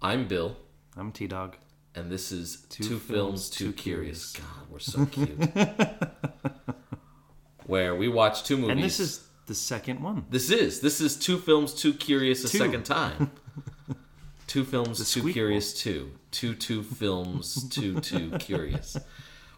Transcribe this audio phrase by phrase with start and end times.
[0.00, 0.56] I'm Bill,
[0.96, 1.56] I'm T Dog.
[1.94, 4.32] and this is Two, Two Films, Films, Too Too Curious.
[4.32, 5.38] God, we're so cute.
[7.66, 8.70] Where we watch two movies.
[8.72, 10.24] And this is the second one.
[10.30, 12.58] this is this is Two Films Too Curious a Two.
[12.58, 13.30] second time.
[14.46, 16.12] two Films Too squeak Curious Two.
[16.30, 18.96] Two Two Films Too Too Curious.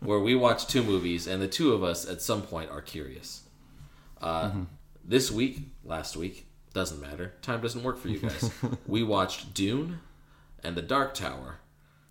[0.01, 3.43] Where we watch two movies, and the two of us at some point are curious.
[4.21, 4.63] Uh, Mm-hmm.
[5.03, 7.33] This week, last week, doesn't matter.
[7.43, 8.51] Time doesn't work for you guys.
[8.87, 9.99] we watched Dune
[10.63, 11.61] and The Dark Tower.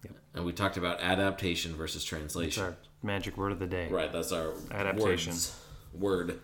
[0.03, 0.13] Yep.
[0.35, 2.63] And we talked about adaptation versus translation.
[2.63, 3.88] our magic word of the day.
[3.89, 5.34] Right, that's our Adaptation.
[5.34, 5.59] words.
[5.94, 6.39] Word.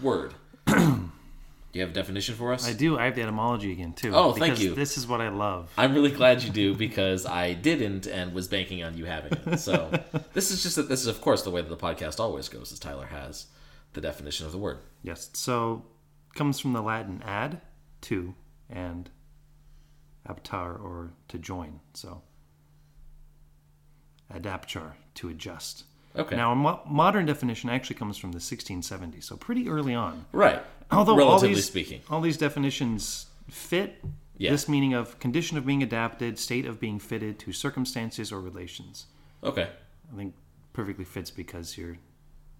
[0.00, 0.34] Word.
[0.66, 0.74] Do
[1.72, 2.68] you have a definition for us?
[2.68, 2.98] I do.
[2.98, 4.12] I have the etymology again too.
[4.14, 4.74] Oh, thank you.
[4.74, 5.72] This is what I love.
[5.78, 9.58] I'm really glad you do because I didn't and was banking on you having it.
[9.58, 9.90] So
[10.34, 12.72] this is just that this is of course the way that the podcast always goes,
[12.72, 13.46] as Tyler has
[13.94, 14.78] the definition of the word.
[15.02, 15.30] Yes.
[15.32, 15.84] So
[16.34, 17.60] comes from the Latin ad,
[18.02, 18.34] to,
[18.68, 19.08] and
[20.28, 21.80] aptar or to join.
[21.94, 22.22] So
[24.32, 25.84] adaptar to adjust.
[26.16, 26.36] Okay.
[26.36, 30.24] Now, a mo- modern definition actually comes from the 1670s, so pretty early on.
[30.32, 30.62] right.
[30.90, 32.00] Although all these, speaking.
[32.08, 34.04] all these definitions fit
[34.38, 34.52] Yeah.
[34.52, 39.06] this meaning of condition of being adapted, state of being fitted to circumstances or relations.
[39.42, 39.68] Okay.
[40.12, 40.34] I think
[40.72, 41.98] perfectly fits because you're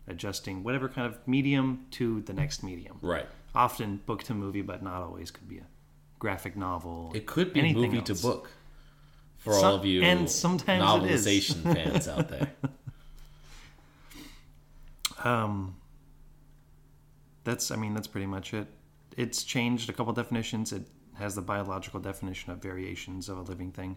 [0.08, 2.98] adjusting whatever kind of medium to the next medium.
[3.01, 3.27] Right.
[3.55, 5.30] Often book to movie, but not always.
[5.30, 5.67] Could be a
[6.27, 7.13] graphic novel.
[7.15, 8.07] It could be movie else.
[8.09, 8.51] to book
[9.39, 11.25] for Some- all of you and sometimes it is.
[11.25, 12.51] novelization fans out there.
[15.23, 15.77] Um,
[17.45, 18.67] that's, I mean, that's pretty much it.
[19.17, 20.73] It's changed a couple definitions.
[20.73, 20.83] It
[21.15, 23.97] has the biological definition of variations of a living thing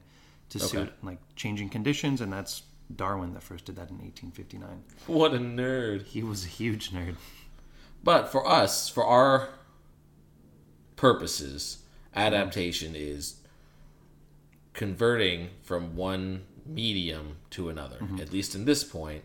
[0.49, 2.61] to suit like changing conditions, and that's
[2.95, 4.83] Darwin that first did that in 1859.
[5.07, 6.05] What a nerd.
[6.05, 7.15] He was a huge nerd.
[8.03, 9.49] But for us, for our
[10.95, 11.79] purposes,
[12.15, 13.35] adaptation is
[14.73, 17.97] converting from one medium to another.
[17.97, 18.19] Mm-hmm.
[18.19, 19.23] At least in this point,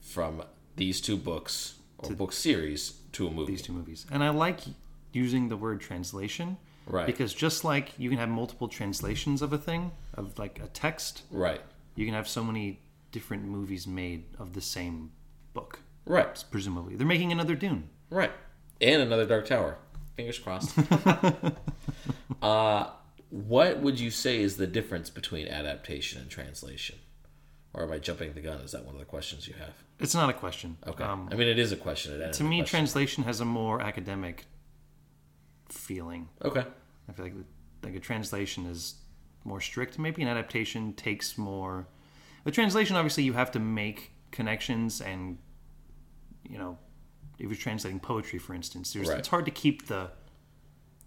[0.00, 0.42] from
[0.76, 3.52] these two books or book series to a movie.
[3.52, 4.60] These two movies, and I like
[5.12, 6.56] using the word translation
[6.86, 7.06] Right.
[7.06, 11.22] because just like you can have multiple translations of a thing, of like a text,
[11.30, 11.60] Right.
[11.96, 12.80] you can have so many
[13.10, 15.10] different movies made of the same
[15.54, 15.80] book.
[16.06, 16.42] Right.
[16.50, 17.88] Presumably, they're making another Dune.
[18.10, 18.30] Right.
[18.80, 19.76] And another Dark Tower.
[20.18, 20.76] Fingers crossed.
[22.42, 22.90] uh,
[23.30, 26.98] what would you say is the difference between adaptation and translation?
[27.72, 28.58] Or am I jumping the gun?
[28.62, 29.74] Is that one of the questions you have?
[30.00, 30.76] It's not a question.
[30.84, 31.04] Okay.
[31.04, 32.20] Um, I mean, it is a question.
[32.20, 34.46] It to me, translation has a more academic
[35.68, 36.28] feeling.
[36.44, 36.64] Okay.
[37.08, 37.34] I feel like
[37.84, 38.96] like a translation is
[39.44, 40.00] more strict.
[40.00, 41.86] Maybe an adaptation takes more.
[42.42, 45.38] With translation, obviously, you have to make connections, and
[46.42, 46.76] you know,
[47.38, 49.18] if you're translating poetry, for instance, there's, Right.
[49.18, 50.10] it's hard to keep the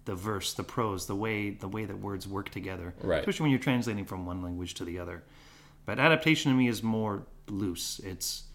[0.05, 3.19] the verse, the prose, the way the way that words work together, Right.
[3.19, 5.23] especially when you're translating from one language to the other.
[5.85, 7.99] But adaptation to me is more loose.
[7.99, 8.45] It's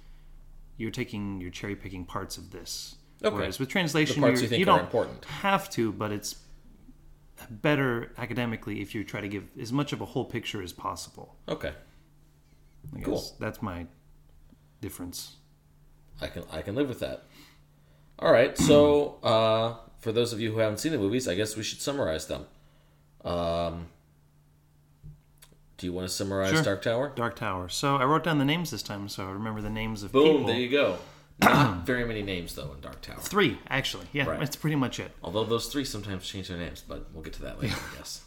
[0.76, 2.96] you're taking you're cherry picking parts of this.
[3.22, 3.34] Okay.
[3.34, 5.24] Whereas with translation, you you don't important.
[5.26, 6.36] have to, but it's
[7.50, 11.36] better academically if you try to give as much of a whole picture as possible.
[11.48, 11.74] Okay.
[12.96, 13.22] I Cool.
[13.38, 13.86] that's my
[14.80, 15.36] difference.
[16.20, 17.24] I can I can live with that.
[18.18, 18.56] All right.
[18.56, 21.80] So, uh, for those of you who haven't seen the movies, I guess we should
[21.80, 22.46] summarize them.
[23.24, 23.86] Um,
[25.78, 26.62] do you want to summarize Sure.
[26.62, 27.12] Dark Tower?
[27.14, 27.68] Dark Tower.
[27.68, 30.24] So I wrote down the names this time, so I remember the names of Boom.
[30.38, 30.46] people.
[30.46, 30.98] There you go.
[31.42, 33.18] Not very many names though in Dark Tower.
[33.18, 34.06] Three, actually.
[34.12, 34.40] Yeah, Right.
[34.40, 35.10] that's pretty much it.
[35.22, 38.22] Although those three sometimes change their names, but we'll get to that later, I guess.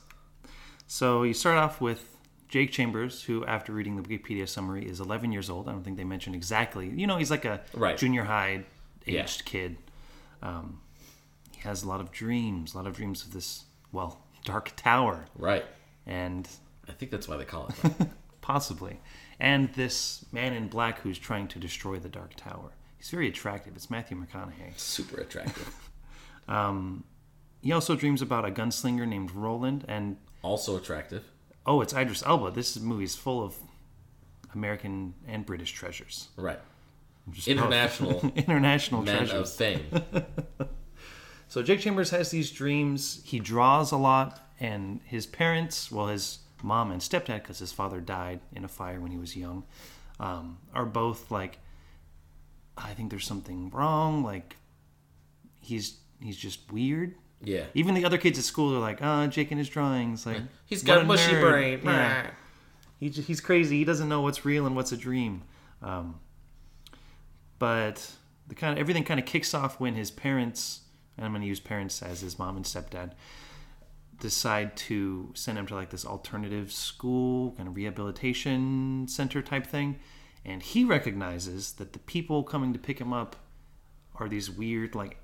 [0.86, 2.18] So you start off with
[2.50, 5.68] Jake Chambers, who, after reading the Wikipedia summary, is 11 years old.
[5.68, 6.88] I don't think they mentioned exactly.
[6.90, 7.98] You know, he's like a Right.
[7.98, 8.66] junior high
[9.10, 9.24] Yeah.
[9.24, 9.78] aged kid.
[10.42, 10.82] Um,
[11.52, 15.26] he has a lot of dreams, a lot of dreams of this, well, Dark Tower.
[15.36, 15.66] Right.
[16.06, 16.48] And
[16.88, 18.08] I think that's why they call it that.
[18.42, 19.00] possibly.
[19.40, 22.72] And this man in black who's trying to destroy the Dark Tower.
[22.98, 23.76] He's very attractive.
[23.76, 24.78] It's Matthew McConaughey.
[24.78, 25.74] Super attractive.
[27.62, 29.84] He also dreams about a gunslinger named Roland.
[29.88, 31.24] And Also attractive.
[31.66, 32.52] oh, it's Idris Elba.
[32.52, 33.56] This movie is full of
[34.54, 36.30] American and British treasures.
[36.38, 36.60] Right.
[37.32, 39.50] Just International international men treasures.
[39.50, 39.86] of fame.
[41.50, 43.22] So Jake Chambers has these dreams.
[43.26, 48.00] He draws a lot, and his parents, well, his mom and stepdad, because his father
[48.00, 49.64] died in a fire when he was young,
[50.20, 51.58] um, are both like,
[52.78, 54.24] I think there's something wrong.
[54.24, 54.58] Like,
[55.60, 57.16] he's he's just weird.
[57.44, 57.64] Yeah.
[57.74, 60.28] Even the other kids at school are like, ah, Jake and his drawings.
[60.28, 61.82] Like, he's got a a mushy nerd." brain.
[61.84, 62.30] Yeah.
[63.00, 63.80] He, he's crazy.
[63.80, 65.42] He doesn't know what's real and what's a dream.
[65.82, 66.20] Um,
[67.60, 68.12] but
[68.48, 70.82] the kind of everything kind of kicks off when his parents,
[71.16, 73.12] and I'm going to use parents as his mom and stepdad,
[74.20, 80.00] decide to send him to like this alternative school, kind of rehabilitation center type thing.
[80.46, 83.36] And he recognizes that the people coming to pick him up
[84.16, 85.18] are these weird, like,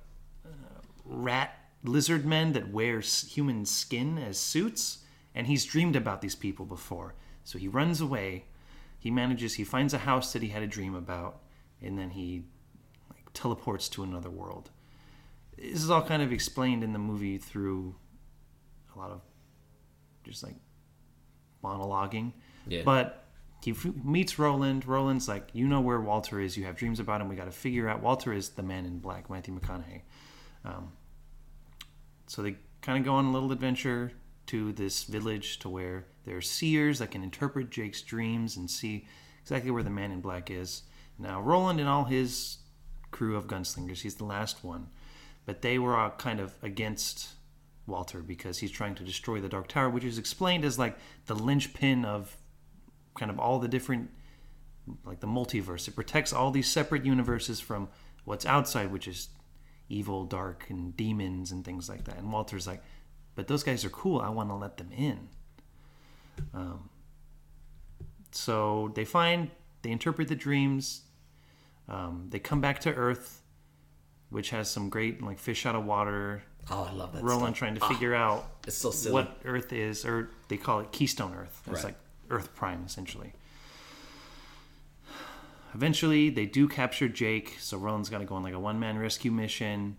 [0.46, 5.00] uh, rat lizard men that wear human skin as suits.
[5.34, 7.16] And he's dreamed about these people before.
[7.44, 8.46] So he runs away.
[8.98, 11.42] He manages, he finds a house that he had a dream about.
[11.86, 12.44] And then he
[13.10, 14.72] like teleports to another world.
[15.58, 17.96] This is all kind of explained in the movie through
[18.96, 19.22] a lot of
[20.24, 20.56] just like
[21.64, 22.34] monologuing.
[22.68, 22.82] Yeah.
[22.84, 23.26] But
[23.64, 24.86] he f- meets Roland.
[24.86, 26.58] Roland's like, you know where Walter is.
[26.58, 27.30] You have dreams about him.
[27.30, 28.02] We got to figure out.
[28.02, 30.02] Walter is the man in black, Matthew McConaughey.
[30.64, 30.92] Um,
[32.28, 34.12] so they kind of go on a little adventure
[34.48, 39.08] to this village to where there are seers that can interpret Jake's dreams and see
[39.42, 40.84] exactly where the man in black is.
[41.18, 42.58] Now, Roland and all his
[43.12, 44.88] crew of gunslingers, he's the last one,
[45.46, 47.30] but they were all kind of against
[47.88, 50.98] Walter because he's trying to destroy the Dark Tower, which is explained as like
[51.28, 52.36] the linchpin of
[53.18, 54.10] kind of all the different
[55.04, 55.88] like the multiverse.
[55.88, 57.88] It protects all these separate universes from
[58.24, 59.30] what's outside, which is
[59.90, 62.18] evil, dark, and demons and things like that.
[62.18, 62.84] And Walter's like,
[63.36, 64.20] but those guys are cool.
[64.20, 65.30] I want to let them in.
[66.54, 66.90] Um,
[68.32, 69.50] so they find,
[69.86, 71.02] they interpret the dreams.
[71.88, 73.44] Um, they come back to Earth,
[74.32, 76.42] which has some great like fish out of water.
[76.72, 77.22] Oh, I love that.
[77.24, 77.60] Roland stuff.
[77.60, 79.14] trying to figure out It's so silly.
[79.14, 81.62] what Earth is, or they call it Keystone Earth.
[81.68, 81.84] It's Right.
[81.86, 81.96] like
[82.32, 83.34] Earth Prime, essentially.
[85.76, 88.98] Eventually, they do capture Jake, so Roland's got to go on like a one man
[88.98, 89.98] rescue mission.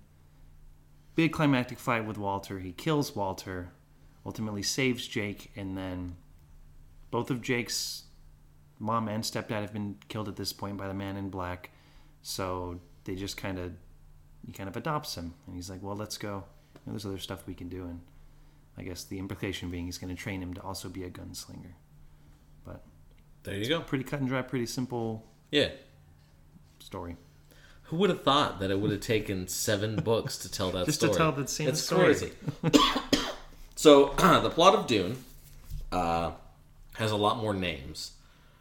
[1.14, 2.58] Big climactic fight with Walter.
[2.58, 3.70] He kills Walter,
[4.24, 6.16] ultimately saves Jake, and then
[7.12, 8.02] both of Jake's
[8.78, 11.70] mom and stepdad have been killed at this point by the man in black.
[12.22, 13.72] So they just kind of,
[14.44, 16.44] he kind of adopts him, and he's like, "Well, let's go.
[16.74, 18.00] You know, there's other stuff we can do." And
[18.76, 21.72] I guess the implication being he's going to train him to also be a gunslinger.
[22.64, 22.82] But
[23.44, 23.80] There you go.
[23.80, 25.70] pretty cut and dry, pretty simple Yeah.
[26.80, 27.16] story.
[27.84, 31.00] Who would have thought that it would have taken seven books to tell that Just
[31.00, 31.18] to story?
[31.18, 32.06] tell the same it's story.
[32.06, 32.32] crazy.
[33.76, 35.16] so the plot of Dune
[35.92, 36.32] uh,
[36.94, 38.12] has a lot more names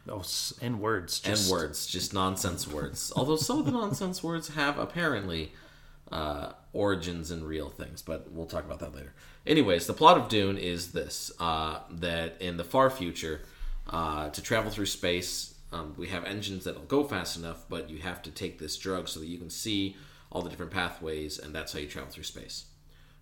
[0.07, 0.23] Oh,
[0.61, 1.21] and words.
[1.25, 3.11] and Just, words, just nonsense words.
[3.15, 5.51] Although some of the nonsense words have apparently
[6.11, 9.13] uh, origins in real things, but we'll talk about that later.
[9.47, 13.41] Anyways, the plot of Dune is this: uh, that in the far future,
[13.89, 17.97] uh, to travel through space, um, we have engines that'll go fast enough, but you
[17.99, 19.95] have to take this drug so that you can see
[20.31, 22.65] all the different pathways, and that's how you travel through space.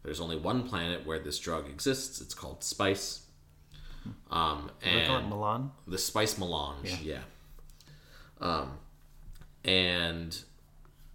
[0.03, 2.19] There's only one planet where this drug exists.
[2.19, 3.21] It's called Spice.
[4.31, 5.71] Um, and melange.
[5.87, 7.19] the spice melange yeah,
[8.41, 8.77] um
[9.63, 10.37] and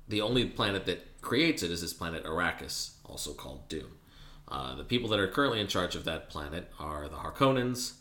[0.08, 3.96] the only planet that creates it is this planet arrakis also called Doom.
[4.48, 7.94] uh, the people that are currently in charge of that planet are the harkonnens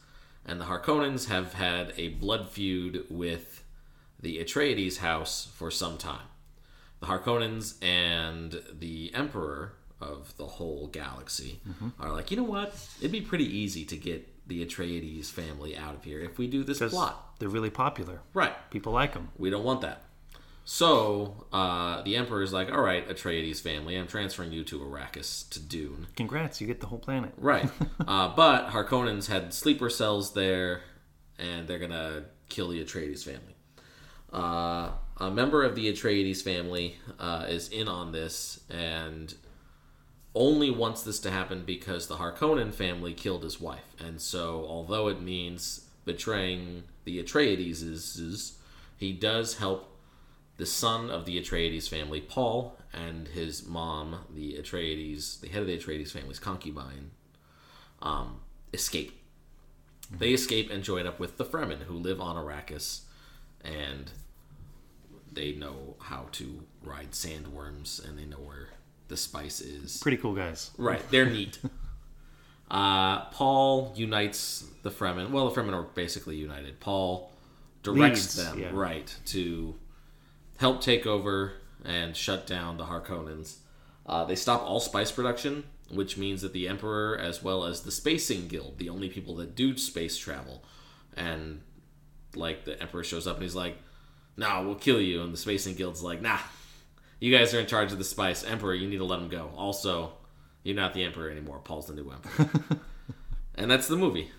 [0.45, 3.63] and the harkonnens have had a blood feud with
[4.21, 6.27] the atreides house for some time.
[7.01, 11.59] The harkonnens and the emperor of the whole galaxy
[11.99, 12.73] are like you know what?
[12.99, 16.63] It'd be pretty easy to get the atreides family out of here if we do
[16.63, 18.21] this plot They're really popular.
[18.33, 19.29] right People like them.
[19.37, 20.03] we don't want that
[20.69, 25.47] so uh, the emperor is like all right atreides family i'm transferring you to arrakis
[25.49, 27.31] to dune Congrats, you get the whole planet.
[27.37, 27.69] right
[28.07, 30.81] uh, but harkonnens had sleeper cells there
[31.39, 33.55] and they're gonna kill the atreides family
[34.33, 39.35] uh, a member of the atreides family uh, is in on this and
[40.35, 43.95] only wants this to happen because the Harkonnen family killed his wife.
[43.99, 48.53] And so, although it means betraying the Atreides,
[48.97, 49.97] he does help
[50.57, 55.67] the son of the Atreides family, Paul, and his mom, the Atreides, the head of
[55.67, 57.11] the Atreides family's concubine,
[58.01, 58.41] um,
[58.73, 59.19] escape.
[60.09, 63.01] They escape and join up with the Fremen, who live on Arrakis,
[63.63, 64.11] and
[65.31, 68.69] they know how to ride sandworms, and they know where
[69.07, 69.97] the spice is.
[69.97, 70.71] Pretty cool guys.
[70.77, 71.59] Right, they're neat.
[72.69, 75.31] Uh, Paul unites the Fremen.
[75.31, 76.79] Well, the Fremen are basically united.
[76.79, 77.31] Paul
[77.81, 78.69] directs Leads, them yeah.
[78.73, 79.75] right to
[80.57, 81.53] help take over
[81.85, 83.57] and shut down the Harkonnens.
[84.05, 87.91] Uh, they stop all spice production, which means that the Emperor, as well as the
[87.91, 90.63] Spacing Guild, the only people that do space travel,
[91.15, 91.61] and
[92.35, 93.77] like the Emperor shows up and he's like,
[94.35, 96.39] "No, we'll kill you," and the Spacing Guild's like, "Nah,
[97.19, 98.43] you guys are in charge of the spice.
[98.43, 99.51] Emperor, you need to let him go.
[99.57, 100.13] Also,
[100.63, 101.59] you're not the Emperor anymore.
[101.63, 102.49] Paul's the new Emperor."
[103.55, 104.31] and that's the movie.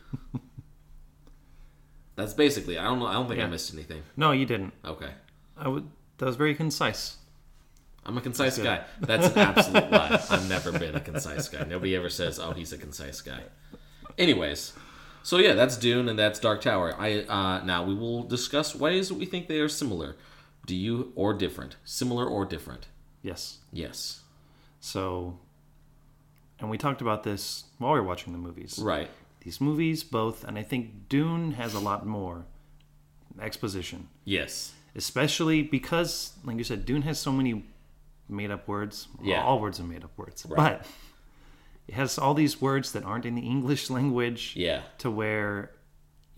[2.17, 2.79] That's basically.
[2.79, 3.07] I don't know.
[3.07, 4.03] I don't think I missed anything.
[4.17, 4.75] No, you didn't.
[4.85, 5.11] Okay.
[5.57, 5.89] I would.
[6.19, 7.17] That was very concise.
[8.05, 8.85] I'm a concise guy.
[9.01, 10.21] That's an absolute lie.
[10.31, 11.65] I've never been a concise guy.
[11.65, 13.43] Nobody ever says, "Oh, he's a concise guy."
[14.17, 14.73] Anyways,
[15.23, 16.95] so yeah, that's Dune and that's Dark Tower.
[16.99, 20.17] I uh, now we will discuss ways that we think they are similar.
[20.67, 21.77] Do you or different?
[21.85, 22.89] Similar or different?
[23.23, 23.59] Yes.
[23.73, 24.21] Yes.
[24.81, 25.39] So,
[26.61, 28.79] and we talked about this while we were watching the movies.
[28.83, 29.11] Right.
[29.41, 32.45] These movies both, and I think Dune has a lot more
[33.41, 34.75] exposition, Yes.
[34.95, 37.65] especially because, like you said, Dune has so many
[38.29, 39.09] made up words.
[39.23, 39.43] Yeah.
[39.43, 40.79] all words are made up words, Right.
[40.81, 40.87] but
[41.87, 44.55] it has all these words that aren't in the English language.
[44.57, 44.83] Yeah.
[44.99, 45.71] to where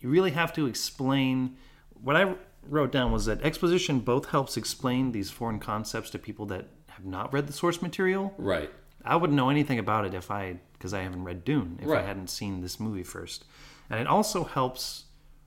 [0.01, 1.57] you really have to explain
[2.03, 2.35] what I
[2.69, 7.05] wrote down was that exposition both helps explain these foreign concepts to people that have
[7.05, 8.35] not read the source material.
[8.37, 8.71] Right.
[9.05, 12.03] I wouldn't know anything about it if I because I haven't read Dune if I
[12.03, 13.45] hadn't seen this movie first.
[13.89, 15.05] And it also helps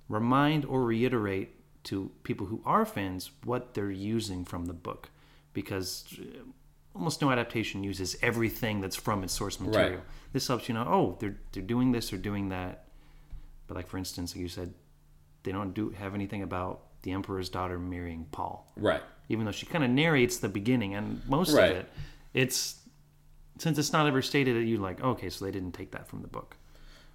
[0.10, 1.56] remind or reiterate
[1.86, 5.10] to people who are fans what they're using from the book
[5.54, 6.44] because uh,
[6.96, 10.02] almost no adaptation uses everything that's from its source material.
[10.32, 12.86] This helps you know, oh, they're they're doing this or doing that.
[13.68, 14.74] But like for instance, like you said,
[15.44, 19.02] they don't do have anything about the emperor's daughter marrying Paul Right.
[19.30, 21.72] even though she kind of narrates the beginning and most Right.
[21.72, 21.90] of it
[22.34, 22.80] it's
[23.60, 26.22] since it's not ever stated that you like okay so they didn't take that from
[26.22, 26.56] the book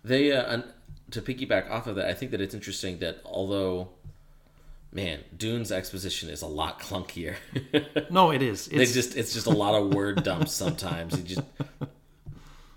[0.05, 0.65] They uh, and
[1.11, 3.89] to piggyback off of that, I think that it's interesting that although,
[4.93, 7.37] man, Dune's exposition is a lot clunkier.
[8.11, 11.17] no it is They it's just it's just a lot of word dumps sometimes.
[11.17, 11.41] You just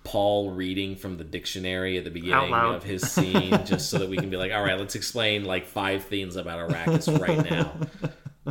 [0.04, 4.16] Paul reading from the dictionary at the beginning of his scene, just so that we
[4.16, 7.72] can be like, all right, let's explain like five things about Arrakis right now.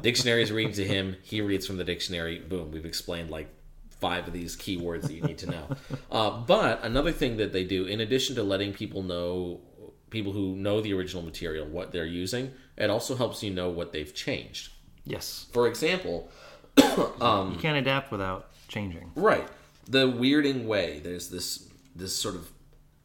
[0.01, 1.17] Dictionary is reading to him.
[1.24, 2.39] He reads from the dictionary.
[2.39, 3.50] Boom, we've explained like
[3.89, 5.67] five of these keywords that you need to know.
[6.12, 9.62] Uh, but another thing that they do, in addition to letting people know,
[10.10, 13.93] people who know the original material, what they're using, it also helps you know what
[13.93, 14.72] they've changed.
[15.05, 16.29] yes For example,
[16.77, 19.48] you can't adapt without changing Right.
[19.91, 21.00] The weirding way.
[21.03, 22.50] There's this this sort of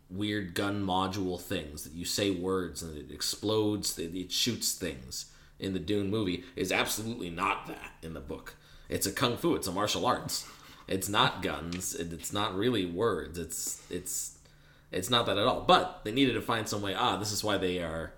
[0.09, 3.99] weird gun module things that you say words and it explodes.
[3.99, 8.55] It, it shoots things in the Dune movie is absolutely not that in the book.
[8.89, 9.55] It's a kung fu.
[9.55, 10.47] It's a martial arts.
[10.87, 11.95] It's not guns.
[11.95, 13.39] It, it's not really words.
[13.39, 14.39] It's it's
[14.93, 15.63] it's not that at all.
[15.63, 16.95] But they needed to find some way.
[16.95, 18.13] Ah, this is why they are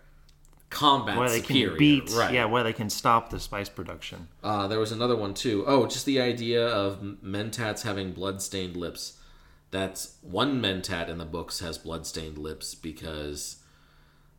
[0.70, 1.68] combat why they superior.
[1.70, 2.34] can beat right?
[2.34, 5.64] yeah where they can stop the spice production Uh, there was another one too.
[5.66, 9.14] Oh, just the idea of mentats having blood-stained lips.
[9.70, 13.56] That's one mentat in the books has blood-stained lips because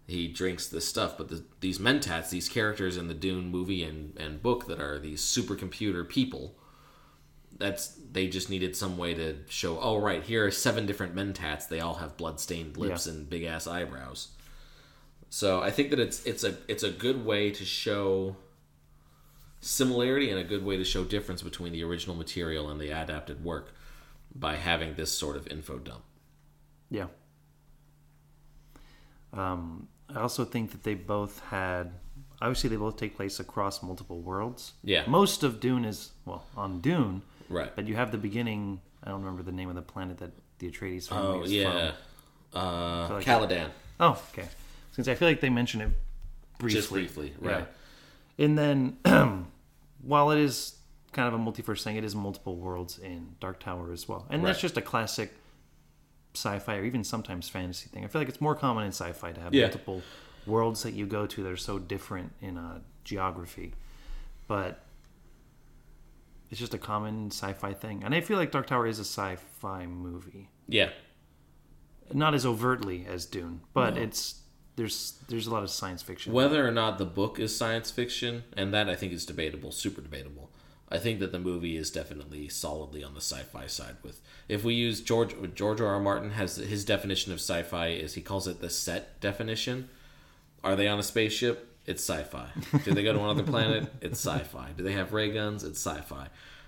[0.07, 1.17] he drinks this stuff.
[1.17, 4.97] But the, these mentats, these characters in the Dune movie and, and book that are
[4.99, 6.55] these supercomputer people,
[7.57, 9.79] that's they just needed some way to show.
[9.79, 11.67] Oh, right, here are seven different mentats.
[11.67, 13.13] They all have blood-stained lips Yeah.
[13.13, 14.29] and big ass eyebrows.
[15.29, 18.35] So I think that it's it's a it's a good way to show
[19.61, 23.43] similarity and a good way to show difference between the original material and the adapted
[23.43, 23.73] work
[24.33, 26.03] by having this sort of info dump.
[26.89, 27.07] yeah
[29.33, 31.91] um, i also think that they both had
[32.41, 35.03] obviously they both take place across multiple worlds Yeah.
[35.07, 37.21] most of dune is well on dune
[37.51, 37.75] Right.
[37.75, 38.79] But you have the beginning.
[39.03, 41.91] I don't remember the name of the planet that the Atreides family Oh is yeah.
[42.51, 42.61] from.
[42.61, 43.69] Uh, like- Caladan.
[43.99, 44.47] Oh, okay.
[45.07, 45.89] I feel like they mention it
[46.57, 46.79] briefly.
[46.79, 47.65] Just briefly, right.
[48.37, 48.45] Yeah.
[48.45, 48.97] And then,
[50.01, 50.75] while it is
[51.11, 54.25] kind of a multiverse thing, it is multiple worlds in Dark Tower as well.
[54.29, 55.33] And that's just a classic
[56.35, 58.03] sci-fi or even sometimes fantasy thing.
[58.03, 59.65] I feel like it's more common in sci-fi to have Yeah.
[59.65, 60.01] multiple
[60.45, 63.73] worlds that you go to that are so different in uh, geography.
[64.47, 64.83] But
[66.49, 68.03] it's just a common sci-fi thing.
[68.03, 70.89] And I feel like Dark Tower is a sci-fi movie Yeah.
[72.13, 74.41] not as overtly as Dune, but it's
[74.75, 76.33] there's there's a lot of science fiction.
[76.33, 80.01] Whether or not the book is science fiction, and that I think is debatable, super
[80.01, 80.49] debatable.
[80.91, 83.97] I think that the movie is definitely solidly on the sci-fi side.
[84.03, 85.87] With if we use George George R.
[85.87, 85.99] R.
[85.99, 89.89] Martin has his definition of sci-fi is he calls it the set definition.
[90.63, 91.67] Are they on a spaceship?
[91.85, 92.49] It's sci-fi.
[92.83, 93.91] Do they go to another planet?
[94.01, 94.71] It's sci-fi.
[94.77, 95.63] Do they have ray guns?
[95.63, 96.27] It's sci-fi.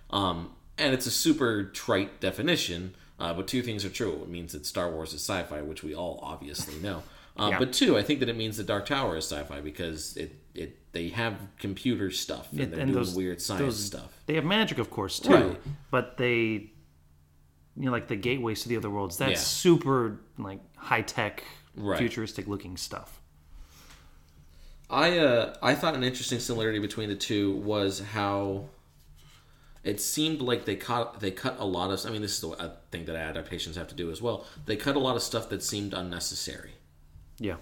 [0.10, 4.13] Um, and it's a super trite definition, uh, but two things are true.
[4.24, 7.03] It means that Star Wars is sci-fi, which we all obviously know.
[7.38, 7.59] Uh, Yeah.
[7.59, 10.77] But two, I think that it means that Dark Tower is sci-fi because it, it
[10.93, 14.21] they have computer stuff and Yeah, they're and doing those- weird science those- stuff.
[14.25, 15.61] They have magic, of course, too, Right.
[15.89, 16.71] but they, you
[17.75, 19.17] know, like the gateways to the other worlds.
[19.17, 19.38] That's Yeah.
[19.39, 21.43] super like high tech,
[21.75, 21.97] Right.
[21.97, 23.21] futuristic looking stuff.
[24.89, 28.65] I uh, I thought an interesting similarity between the two was how
[29.83, 32.05] it seemed like they cut they cut a lot of.
[32.05, 34.45] I mean, this is the a thing that adaptations have to do as well.
[34.65, 36.71] They cut a lot of stuff that seemed unnecessary.
[37.39, 37.57] Yeah,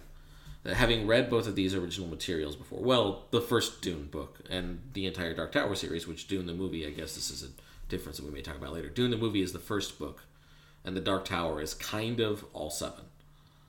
[0.66, 5.06] having read both of these original materials before, well, the first Dune book and the
[5.06, 7.48] entire Dark Tower series, which Dune the movie, I guess this is a
[7.90, 8.90] difference that we may talk about later.
[8.90, 10.24] Dune the movie is the first book,
[10.84, 13.06] and the Dark Tower is kind of all seven.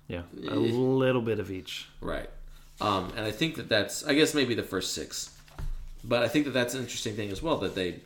[0.09, 1.89] Yeah, a little bit of each.
[2.01, 2.29] Right.
[2.81, 5.37] Um, and I think that that's, I guess maybe the first six,
[6.03, 8.01] but I think that that's an interesting thing as well that they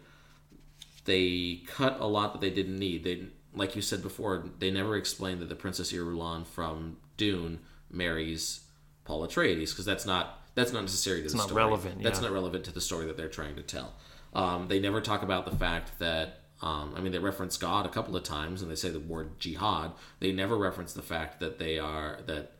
[1.05, 3.05] they cut a lot that they didn't need.
[3.05, 7.61] They, like you said before, they never explained that the Princess Irulan from Dune
[7.95, 8.61] marries
[9.05, 11.63] Paul Atreides because that's not that's not necessary to the not story.
[11.63, 12.27] relevant, That's yeah.
[12.27, 13.95] not relevant to the story that they're trying to tell.
[14.35, 16.41] Um, they never talk about the fact that.
[16.63, 19.39] Um, I mean, they reference God a couple of times, and they say the word
[19.39, 19.91] jihad.
[20.21, 22.53] They never reference the fact that they are that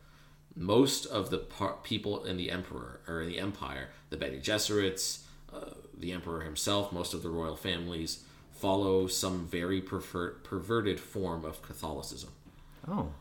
[0.57, 5.23] most of the par- people in the emperor or in the empire, the Bene Gesserits,
[5.55, 11.45] uh, the emperor himself, most of the royal families follow some very perver- perverted form
[11.45, 12.31] of Catholicism.
[12.89, 13.13] Oh,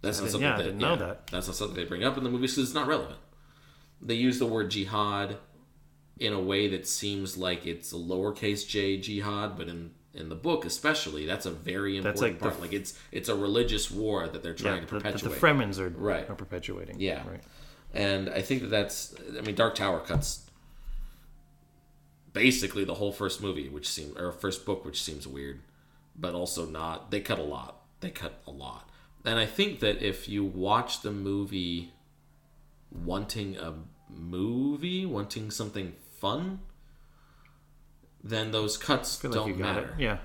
[0.00, 1.26] That's not something yeah, I didn't know that.
[1.28, 3.18] That's not something they bring up in the movie because it's not relevant.
[4.00, 5.38] They use the word jihad
[6.18, 10.34] in a way that seems like it's a lowercase j jihad, but in in the
[10.34, 12.60] book especially, that's a very important That's like the part.
[12.60, 14.86] like it's it's a religious war that they're trying yeah.
[14.86, 15.34] to That, that perpetuate.
[15.34, 16.28] the Fremens are Right.
[16.30, 16.96] are perpetuating.
[17.00, 17.28] Yeah.
[17.28, 17.42] Right.
[17.94, 20.48] And I think that that's, I mean, Dark Tower cuts
[22.32, 25.60] basically the whole first movie, which seems, or first book, which seems weird,
[26.16, 27.10] but also not.
[27.10, 27.82] They cut a lot.
[28.00, 28.87] They cut a lot.
[29.28, 31.92] And I think that if you watch the movie
[32.90, 33.74] wanting a
[34.08, 36.60] movie, wanting something fun,
[38.24, 39.94] then those cuts don't like matter.
[39.98, 40.16] Yeah.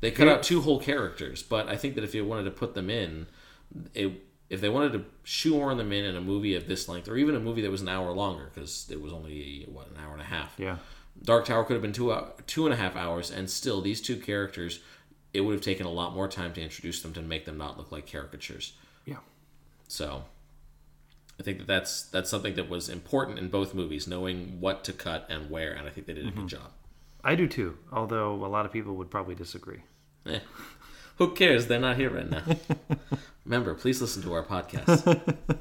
[0.00, 2.74] They cut out two whole characters, but I think that if you wanted to put
[2.74, 3.26] them in,
[3.94, 4.12] it,
[4.48, 7.34] if they wanted to shoehorn them in in a movie of this length, or even
[7.34, 10.22] a movie that was an hour longer, because it was only what an hour and
[10.22, 10.54] a half.
[10.56, 10.76] Yeah.
[11.20, 14.18] Dark Tower could have been two two and a half hours, and still these two
[14.18, 14.78] characters,
[15.34, 17.76] it would have taken a lot more time to introduce them to make them not
[17.76, 18.72] look like caricatures.
[19.04, 19.16] Yeah.
[19.88, 20.24] So,
[21.38, 24.92] I think that that's that's something that was important in both movies, knowing what to
[24.92, 26.40] cut and where, and I think they did a Mm-hmm.
[26.42, 26.70] good job.
[27.22, 27.76] I do too.
[27.92, 29.80] Although a lot of people would probably disagree.
[30.26, 30.40] Eh,
[31.16, 31.66] who cares?
[31.66, 32.42] They're not here right now.
[33.44, 35.02] Remember, please listen to our podcast.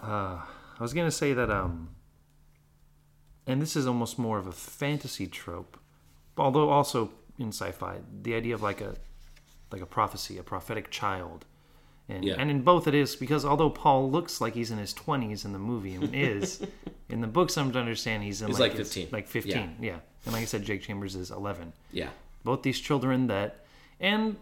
[0.00, 0.42] I
[0.80, 1.88] was gonna say that, um,
[3.46, 5.78] and this is almost more of a fantasy trope,
[6.36, 8.94] although also in sci-fi, the idea of like a
[9.72, 11.44] like a prophecy, a prophetic child,
[12.08, 12.34] and Yeah.
[12.38, 15.52] and in both it is because although Paul looks like he's in his twenties in
[15.52, 16.62] the movie and is
[17.08, 19.08] in the books, I'm to understand he's in He's like, like 15.
[19.12, 19.98] like fifteen, yeah.
[20.24, 21.72] And like I said, Jake Chambers is eleven.
[21.92, 22.08] yeah,
[22.44, 23.64] both these children that
[24.00, 24.36] and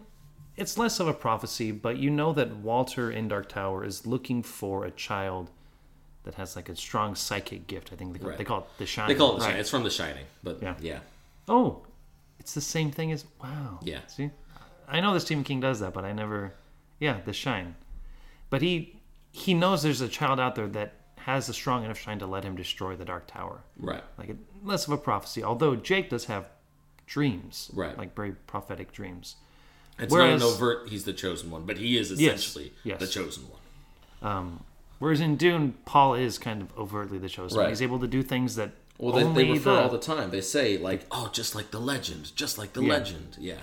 [0.57, 4.41] it's less of a prophecy but you know that walter in dark tower is looking
[4.41, 5.49] for a child
[6.23, 8.37] that has like a strong psychic gift i think they call, Right.
[8.37, 9.45] they call it the shine they call it the right?
[9.47, 9.59] Shining.
[9.61, 10.75] It's from The Shining, but Yeah.
[10.79, 10.99] yeah,
[11.49, 11.81] oh
[12.45, 14.05] it's the same thing as wow Yeah.
[14.05, 14.29] see
[14.87, 16.53] i know that stephen king does that but i never
[16.99, 17.73] yeah the shine
[18.51, 18.99] but he
[19.31, 22.43] he knows there's a child out there that has a strong enough shine to let
[22.43, 26.25] him destroy the dark tower right, like it, less of a prophecy although jake does
[26.25, 26.45] have
[27.07, 27.97] dreams Right.
[27.97, 29.37] like very prophetic dreams
[29.97, 30.89] It's Whereas- not an overt.
[30.89, 32.99] He's the chosen one, but he is Yes, essentially yes.
[32.99, 33.61] the chosen one.
[34.31, 34.63] Um,
[34.99, 37.57] whereas in Dune, Paul is kind of overtly the chosen.
[37.59, 37.69] Right.
[37.69, 40.31] He's able to do things that Well, they, they refer the, all the time.
[40.31, 42.89] They say like, "Oh, just like the legend, just like the Yeah.
[42.93, 43.59] legend." Yeah,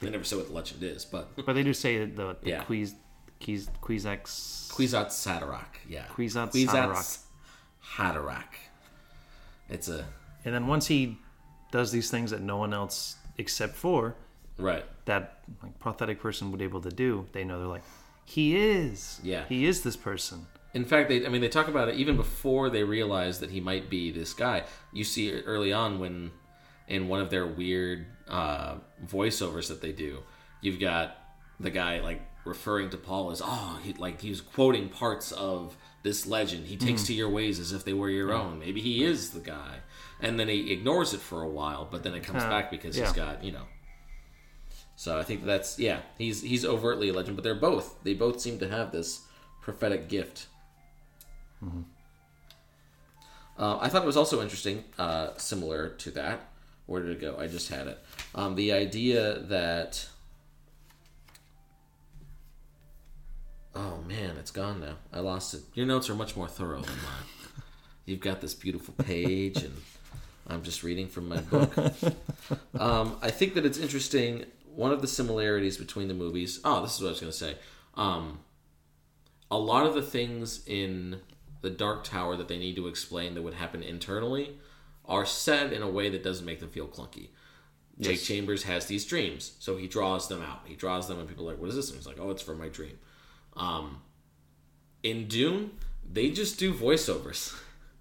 [0.00, 2.64] they never say what the legend is, but but they do say the, the Yeah.
[2.64, 2.94] Quiz,
[3.42, 5.78] Quiz, Quizax, Kwisatz Haderach.
[5.88, 7.18] Yeah, Kwisatz Kwisatz
[7.96, 8.42] Haderach.
[9.68, 10.04] It's a
[10.44, 11.18] and then once he
[11.70, 14.14] does these things that no one else except for
[14.58, 14.84] right.
[15.06, 17.82] that like prophetic person would be able to do, they know they're like,
[18.24, 19.44] he is, Yeah.
[19.48, 20.46] he is this person.
[20.74, 23.60] In fact, they I mean they talk about it even before they realize that he
[23.60, 24.64] might be this guy.
[24.92, 26.32] You see it early on when
[26.88, 28.74] in one of their weird uh,
[29.06, 30.18] voiceovers that they do,
[30.60, 31.16] you've got
[31.60, 36.26] the guy like referring to Paul as oh he like he's quoting parts of this
[36.26, 36.66] legend.
[36.66, 38.58] He takes to your ways as if they were your own.
[38.58, 39.76] Maybe he is the guy,
[40.20, 42.96] and then he ignores it for a while, but then it comes Uh, back because
[42.98, 43.04] yeah.
[43.04, 43.66] he's got you know.
[44.96, 48.40] So I think that's yeah he's he's overtly a legend, but they're both they both
[48.40, 49.22] seem to have this
[49.62, 50.48] prophetic gift.
[53.58, 56.48] Uh, I thought it was also interesting, uh, similar to that.
[56.86, 57.36] Where did it go?
[57.38, 57.98] I just had it.
[58.34, 60.06] Um, the idea that.
[63.74, 64.96] Oh man, it's gone now.
[65.12, 65.62] I lost it.
[65.74, 67.62] Your notes are much more thorough than mine.
[68.06, 69.74] You've got this beautiful page, and
[70.46, 71.74] I'm just reading from my book.
[72.78, 74.44] Um, I think that it's interesting.
[74.74, 76.60] One of the similarities between the movies.
[76.64, 77.56] Oh, this is what I was going to say.
[77.94, 78.40] Um,
[79.50, 81.20] a lot of the things in
[81.64, 84.58] the Dark Tower that they need to explain that would happen internally
[85.06, 87.30] are said in a way that doesn't make them feel clunky.
[88.00, 88.26] Jake Yes.
[88.26, 90.60] Chambers has these dreams, so he draws them out.
[90.66, 92.42] He draws them, and people are like, "What is this?" And he's like, "Oh, it's
[92.42, 92.98] from my dream."
[93.56, 94.02] Um,
[95.02, 95.70] in Dune,
[96.10, 97.54] they just do voiceovers.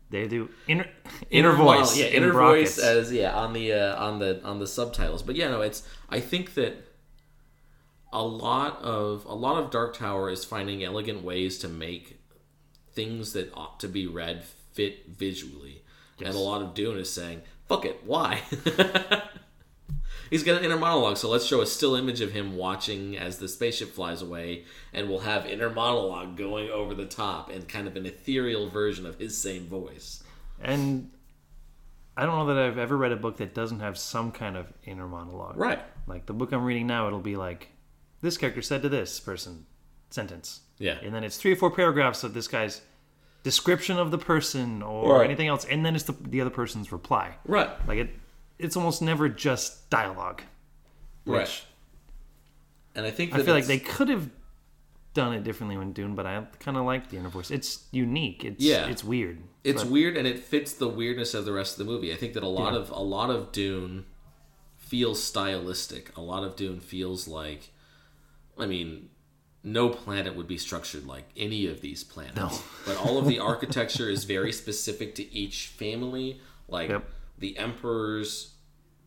[0.10, 0.88] They do inner
[1.30, 2.76] inner voice, yeah, inner brackets.
[2.76, 5.24] voice as yeah on the uh, on the on the subtitles.
[5.24, 6.74] But yeah, no, it's I think that
[8.12, 12.20] a lot of a lot of Dark Tower is finding elegant ways to make
[12.94, 15.84] things that ought to be read fit visually,
[16.20, 18.42] and a lot of Dune is saying, "Fuck it, why?"
[20.30, 23.38] He's got an inner monologue, so let's show a still image of him watching as
[23.38, 27.88] the spaceship flies away, and we'll have inner monologue going over the top and kind
[27.88, 30.24] of an ethereal version of his same voice.
[30.60, 31.12] and
[32.16, 34.72] I don't know that I've ever read a book that doesn't have some kind of
[34.86, 35.58] inner monologue.
[35.58, 35.80] Right.
[36.06, 37.70] Like the book I'm reading now, it'll be like,
[38.22, 39.66] this character said to this person,
[40.10, 40.62] sentence.
[40.80, 40.98] Yeah.
[41.04, 42.82] And then it's three or four paragraphs of this guy's
[43.44, 45.26] description of the person or Right.
[45.26, 47.36] anything else, and then it's the, the other person's reply.
[47.46, 47.70] Right.
[47.88, 48.10] Like it,
[48.60, 50.42] it's almost never just dialogue.
[51.26, 51.64] Right.
[52.96, 54.30] And I think I feel like they could have
[55.14, 57.52] done it differently when Dune, but I kind of like the inner voice.
[57.52, 58.44] It's unique.
[58.44, 58.88] It's Yeah.
[58.88, 59.40] it's weird.
[59.64, 62.12] it's but- weird and it fits the weirdness of the rest of the movie.
[62.12, 62.80] I think that a lot Yeah.
[62.80, 64.06] of a lot of Dune
[64.78, 66.16] feels stylistic.
[66.18, 67.70] A lot of Dune feels like
[68.58, 69.10] I mean,
[69.64, 72.36] no planet would be structured like any of these planets.
[72.38, 72.52] No.
[72.86, 76.42] but all of the architecture is very specific to each family.
[76.68, 77.10] Like Yep.
[77.40, 78.54] the Emperor's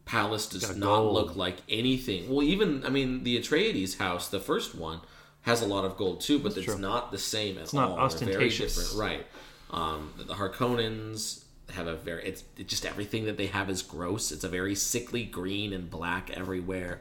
[0.07, 1.15] palace does Got not gold.
[1.15, 2.29] look like anything.
[2.29, 5.01] Well, even I mean, the Atreides house, the first one,
[5.43, 6.79] has a lot of gold too, but it's true.
[6.79, 7.95] not the same at not all.
[7.97, 8.77] Very ostentatious.
[8.77, 9.27] different, right?
[9.71, 11.43] Um, the Harkonnens
[11.75, 14.31] have a very it's, it's just everything that they have is gross.
[14.33, 17.01] It's a very sickly green and black everywhere.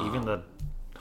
[0.00, 0.42] even the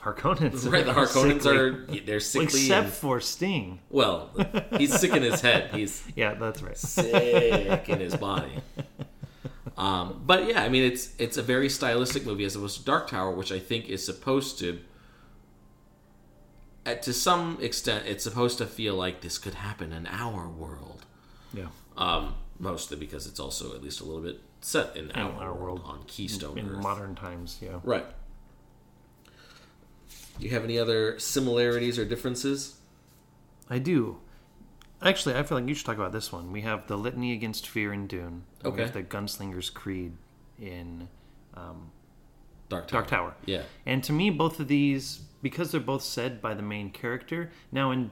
[0.01, 0.71] Harkonnens.
[0.71, 1.57] Right, the Harkonnens sickly.
[1.57, 2.45] are they're sickly.
[2.61, 3.79] except and- for Sting.
[3.89, 4.29] well,
[4.77, 5.71] he's sick in his head.
[5.73, 6.77] He's Yeah, that's right.
[6.77, 8.51] sick in his body.
[9.77, 13.09] Um, but yeah, I mean, it's it's a very stylistic movie as opposed to Dark
[13.09, 14.79] Tower, which I think is supposed to,
[16.85, 21.05] uh, to some extent, it's supposed to feel like this could happen in our world.
[21.53, 25.53] Yeah, Um, mostly because it's also at least a little bit set in our, our
[25.53, 25.81] world, world.
[25.85, 26.81] on Keystone in Earth.
[26.83, 27.57] modern times.
[27.61, 27.79] Yeah.
[27.83, 28.05] Right.
[30.39, 32.75] Do you have any other similarities or differences?
[33.69, 34.17] I do.
[35.01, 36.51] Actually, I feel like you should talk about this one.
[36.51, 38.43] We have the Litany Against Fear in Dune.
[38.63, 40.13] and We have the Gunslinger's Creed
[40.59, 41.07] in
[41.53, 41.91] um,
[42.69, 43.01] Dark Tower.
[43.01, 43.35] Dark Tower.
[43.45, 43.63] Yeah.
[43.85, 47.51] And to me, both of these, because they're both said by the main character.
[47.71, 48.11] Now, in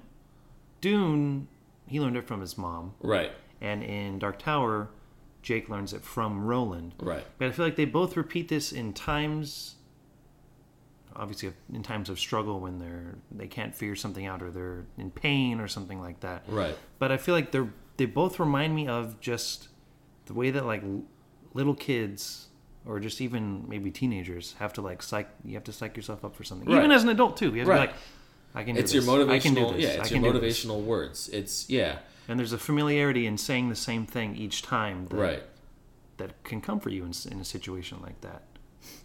[0.81, 1.47] Dune,
[1.87, 3.31] he learned it from his mom, Right.
[3.61, 4.89] and in Dark Tower,
[5.41, 6.93] Jake learns it from Roland.
[6.99, 7.25] Right.
[7.39, 9.75] But I feel like they both repeat this in times,
[11.15, 15.11] obviously in times of struggle when they're they can't figure something out or they're in
[15.11, 16.43] pain or something like that.
[16.47, 16.77] Right.
[16.99, 19.69] But I feel like they're they both remind me of just
[20.25, 20.83] the way that like
[21.53, 22.47] little kids
[22.85, 26.35] or just even maybe teenagers have to like psych you have to psych yourself up
[26.35, 26.67] for something.
[26.69, 26.77] Right.
[26.79, 27.51] Even as an adult too.
[27.53, 27.77] You have Right.
[27.87, 27.95] to be like
[28.53, 29.05] I can do It's this.
[29.05, 29.31] your motivational.
[29.31, 29.83] I can do this.
[29.83, 31.29] Yeah, it's your motivational words.
[31.29, 31.99] It's yeah.
[32.27, 35.43] And there's a familiarity in saying the same thing each time that, Right.
[36.17, 38.43] that can comfort you in, in a situation like that.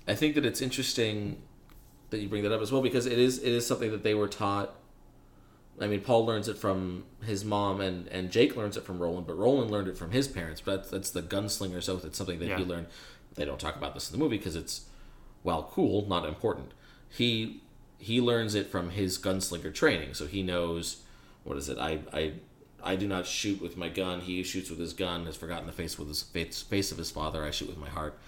[0.08, 1.42] I think that it's interesting
[2.10, 4.14] that you bring that up as well because it is it is something that they
[4.14, 4.74] were taught.
[5.80, 9.26] I mean, Paul learns it from his mom, and, and Jake learns it from Roland,
[9.26, 10.60] but Roland learned it from his parents.
[10.60, 12.04] But that's, that's the gunslinger's oath.
[12.04, 12.68] It's something that he Yeah.
[12.68, 12.86] learned.
[13.34, 14.86] They don't talk about this in the movie because it's,
[15.42, 16.72] well, cool, not important.
[17.08, 17.62] He
[17.98, 21.02] he learns it from his gunslinger training, so he knows
[21.44, 21.78] what is it?
[21.78, 22.32] I I
[22.82, 24.20] I do not shoot with my gun.
[24.20, 27.10] He shoots with his gun has forgotten the face with his face, face of his
[27.10, 27.44] father.
[27.44, 28.18] I shoot with my heart.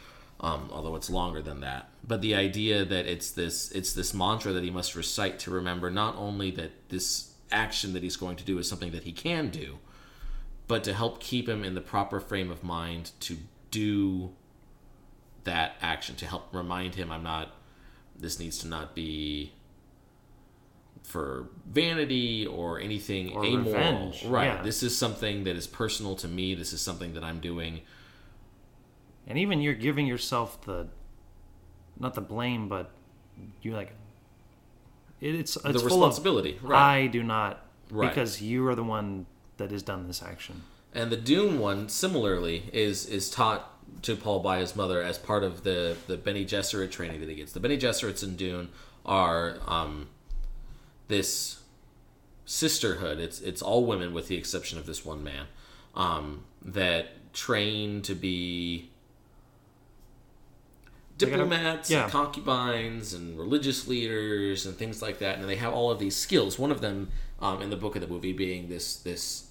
[0.42, 1.88] Um, although it's longer than that.
[2.06, 5.88] But the idea that it's this it's this mantra that he must recite to remember
[5.90, 9.50] not only that this action that he's going to do is something that he can
[9.50, 9.78] do,
[10.66, 13.36] but to help keep him in the proper frame of mind to
[13.70, 14.32] do
[15.44, 17.54] that action to help remind him I'm not
[18.18, 19.52] this needs to not be
[21.04, 23.64] for vanity or anything Or amoral.
[23.74, 24.46] revenge, Right.
[24.46, 24.62] yeah.
[24.62, 26.54] This is something that is personal to me.
[26.54, 27.80] This is something that I'm doing.
[29.26, 30.88] And even you're giving yourself the
[31.98, 32.90] not the blame, but
[33.62, 33.92] you're like
[35.20, 36.56] it, it's it's the full responsibility.
[36.56, 37.02] of right.
[37.02, 38.08] I do not Right.
[38.08, 39.26] because you are the one
[39.58, 40.62] that has done this action.
[40.94, 43.68] And the Dune one, similarly, is is taught
[44.02, 47.34] to Paul by his mother as part of the the Bene Gesserit training that he
[47.36, 47.52] gets.
[47.52, 48.70] The Bene Gesserits in Dune
[49.04, 50.08] are um,
[51.08, 51.60] this
[52.44, 53.18] sisterhood.
[53.18, 55.46] It's it's all women with the exception of this one man
[55.94, 58.90] um, that train to be
[61.18, 62.04] gotta- diplomats yeah.
[62.04, 66.16] and concubines and religious leaders and things like that and they have all of these
[66.16, 67.08] skills one of them
[67.40, 69.48] um, in the book of the movie being this this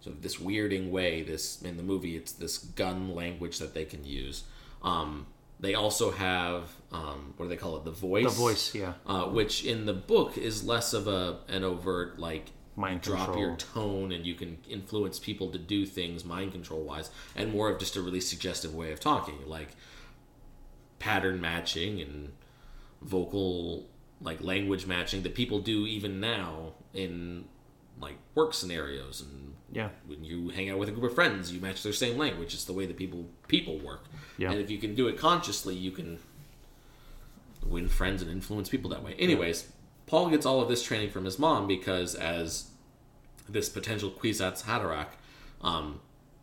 [0.00, 3.84] sort of this weirding way this in the movie it's this gun language that they
[3.84, 4.44] can use
[4.82, 5.26] um,
[5.58, 8.94] they also have um, what do they call it the voice The voice, yeah.
[9.06, 12.46] uh, which in the book is less of a an overt like
[12.76, 13.38] mind drop control.
[13.46, 17.68] your tone and you can influence people to do things mind control wise and more
[17.68, 19.68] of just a really suggestive way of talking like
[21.00, 22.30] pattern matching and
[23.02, 23.86] vocal
[24.20, 27.44] like language matching that people do even now in
[28.00, 31.60] like work scenarios and yeah, when you hang out with a group of friends you
[31.60, 32.54] match their same language.
[32.54, 34.04] It's the way that people people work.
[34.38, 34.52] Yeah.
[34.52, 36.18] and if you can do it consciously you can
[37.66, 39.14] win friends and influence people that way.
[39.18, 39.72] Anyways
[40.06, 42.70] paul gets all of this training from his mom because as
[43.48, 45.08] this potential kwisatz haderach
[45.62, 46.00] um,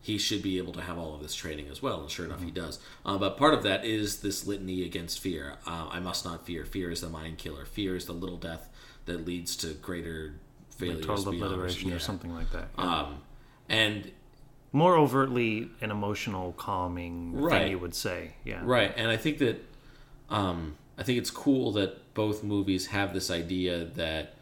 [0.07, 2.41] he should be able to have all of this training as well and sure enough
[2.41, 6.23] he does uh, but part of that is this litany against fear uh, i must
[6.23, 8.69] not fear fear is the mind killer fear is the little death
[9.05, 10.35] that leads to greater
[10.69, 11.95] failures total beyond- obliteration yeah.
[11.95, 12.67] or something like that.
[12.77, 13.21] um,
[13.69, 14.11] and
[14.71, 17.63] More overtly an emotional calming Right.
[17.63, 18.35] thing, you would say.
[18.45, 19.57] Yeah, Right, and I think that
[20.29, 24.35] um, I think it's cool that both movies have this idea that,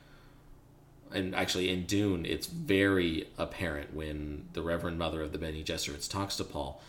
[1.14, 6.10] and actually in Dune, it's very apparent when the Reverend Mother of the Bene Gesserits
[6.10, 6.82] talks to Paul.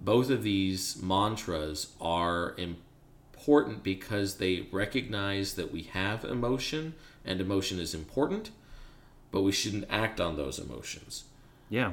[0.00, 6.94] Both of these mantras are important because they recognize that we have emotion
[7.24, 8.50] and emotion is important,
[9.30, 11.24] but we shouldn't act on those emotions.
[11.70, 11.92] yeah,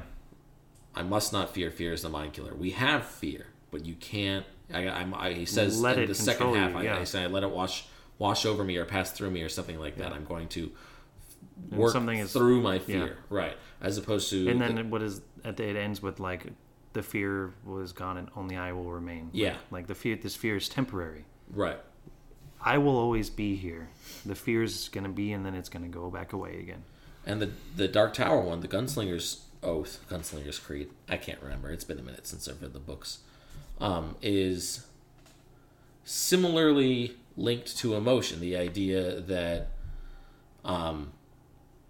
[0.94, 1.70] I must not fear.
[1.70, 2.52] Fear is the mind killer.
[2.52, 4.44] We have fear, but you can't.
[4.74, 6.72] I, I'm, I, he says Let in it the second half.
[6.72, 6.98] you, I, yeah.
[6.98, 7.84] I say, let it wash
[8.18, 10.12] wash over me or pass through me or something like that.
[10.12, 10.72] I'm going to
[11.70, 12.80] work something is- through my yeah.
[12.80, 13.56] fear, right?
[13.80, 16.46] As opposed to And the- then what is at the, it ends with like
[16.92, 19.30] the fear was gone and only I will remain.
[19.32, 19.56] Yeah.
[19.70, 20.16] like the fear.
[20.16, 21.24] This fear is temporary.
[21.52, 21.78] right,
[22.60, 23.88] I will always be here.
[24.26, 26.82] The fear is gonna be, and then it's gonna go back away again.
[27.26, 30.90] and the the Dark Tower one, the Gunslinger's Oath, Gunslinger's Creed.
[31.08, 31.70] I can't remember.
[31.70, 33.18] It's been a minute since I've read the books.
[33.80, 34.86] Um, is
[36.04, 38.40] similarly linked to emotion.
[38.40, 39.68] The idea that,
[40.64, 41.12] um,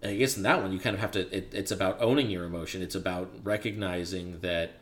[0.03, 1.35] I guess in that one you kind of have to.
[1.35, 2.81] It, it's about owning your emotion.
[2.81, 4.73] It's about recognizing that.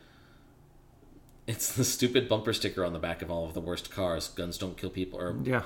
[1.46, 4.28] It's the stupid bumper sticker on the back of all of the worst cars.
[4.28, 5.62] Guns don't kill people, or Yeah,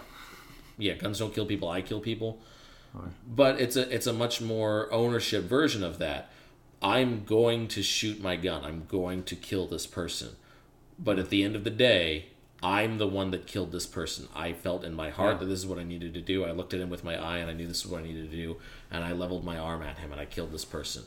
[0.78, 1.68] yeah, guns don't kill people.
[1.68, 2.40] I kill people.
[3.26, 6.30] But it's a it's a much more ownership version of that.
[6.80, 8.64] I'm going to shoot my gun.
[8.64, 10.30] I'm going to kill this person.
[10.98, 12.26] But at the end of the day,
[12.64, 14.26] I'm the one that killed this person.
[14.34, 15.38] I felt in my heart Yeah.
[15.40, 16.44] that this is what I needed to do.
[16.44, 18.30] I looked at him with my eye and I knew this is what I needed
[18.30, 18.56] to do.
[18.90, 21.04] And I leveled my arm at him and I killed this person.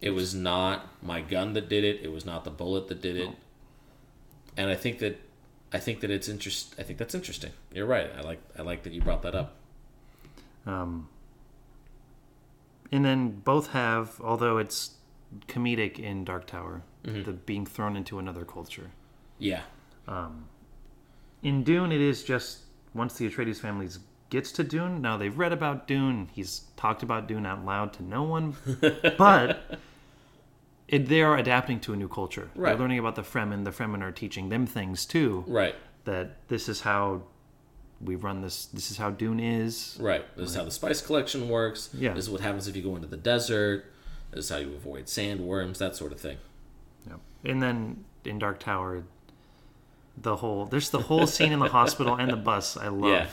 [0.00, 2.00] It was not my gun that did it.
[2.02, 3.30] It was not the bullet that did it.
[4.56, 5.20] And I think that
[5.72, 6.74] I think that it's interest.
[6.78, 7.50] I think that's interesting.
[7.72, 8.10] You're right.
[8.16, 9.54] I like I like that you brought that up.
[10.66, 11.08] Um,
[12.92, 14.92] and then both have, although it's
[15.48, 17.24] comedic in Dark Tower, Mm-hmm.
[17.24, 18.90] the being thrown into another culture.
[19.38, 19.62] Yeah.
[20.06, 20.48] Um,
[21.42, 22.60] in Dune, it is just
[22.94, 23.88] once the Atreides family
[24.30, 25.00] gets to Dune.
[25.00, 26.28] Now they've read about Dune.
[26.32, 28.56] He's talked about Dune out loud to no one,
[29.18, 29.78] but
[30.88, 32.50] it, they are adapting to a new culture.
[32.54, 32.70] Right.
[32.70, 33.64] They're learning about the Fremen.
[33.64, 35.44] The Fremen are teaching them things too.
[35.46, 35.74] Right.
[36.04, 37.22] That this is how
[38.00, 38.66] we run this.
[38.66, 39.96] This is how Dune is.
[40.00, 40.24] Right.
[40.36, 41.90] This is how the spice collection works.
[41.94, 42.12] Yeah.
[42.12, 43.86] This is what happens if you go into the desert.
[44.30, 46.38] This is how you avoid sandworms, that sort of thing.
[47.06, 47.20] Yep.
[47.44, 49.04] And then in Dark Tower,
[50.16, 52.76] the whole there's the whole scene in the hospital and the bus.
[52.76, 53.26] I love Yeah.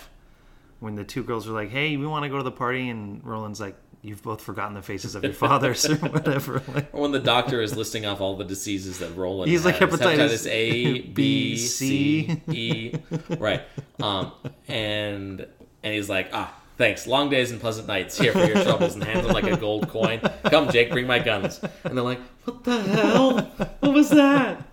[0.80, 3.22] when the two girls are like, "Hey, we want to go to the party," and
[3.24, 7.12] Roland's like, "You've both forgotten the faces of your fathers or whatever." Like, Or when
[7.12, 9.90] the doctor is listing off all the diseases that Roland He's like has.
[9.92, 12.28] hepatitis A, B, C.
[12.28, 12.94] C, E.
[13.38, 13.62] Right.
[14.02, 14.32] Um,
[14.68, 15.46] and
[15.84, 17.06] and he's like, ah, thanks.
[17.08, 18.18] Long days and pleasant nights.
[18.18, 18.96] Here for your troubles.
[18.96, 20.20] And hands him like a gold coin.
[20.46, 21.60] Come, Jake, bring my guns.
[21.84, 23.40] And they're like, what the hell?
[23.80, 24.64] What was that?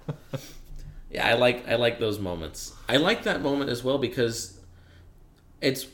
[1.10, 2.74] Yeah, I like I like those moments.
[2.88, 4.58] I like that moment as well because
[5.60, 5.86] it's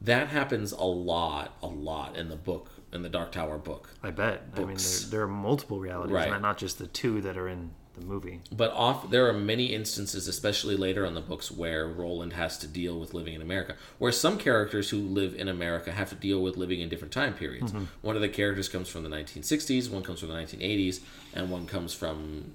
[0.00, 3.90] that happens a lot, a lot in the book, in the Dark Tower book.
[4.02, 4.42] I bet.
[4.54, 5.02] I mean, Books.
[5.04, 6.30] there, there are multiple realities, Right.
[6.30, 8.40] not not just the two that are in the movie.
[8.50, 12.66] But off there are many instances, especially later on the books, where Roland has to
[12.66, 13.76] deal with living in America.
[13.98, 17.34] Where some characters who live in America have to deal with living in different time
[17.34, 17.72] periods.
[17.72, 17.84] Mm-hmm.
[18.02, 21.00] One of the characters comes from the 1960s, one comes from the 1980s,
[21.34, 22.52] and one comes from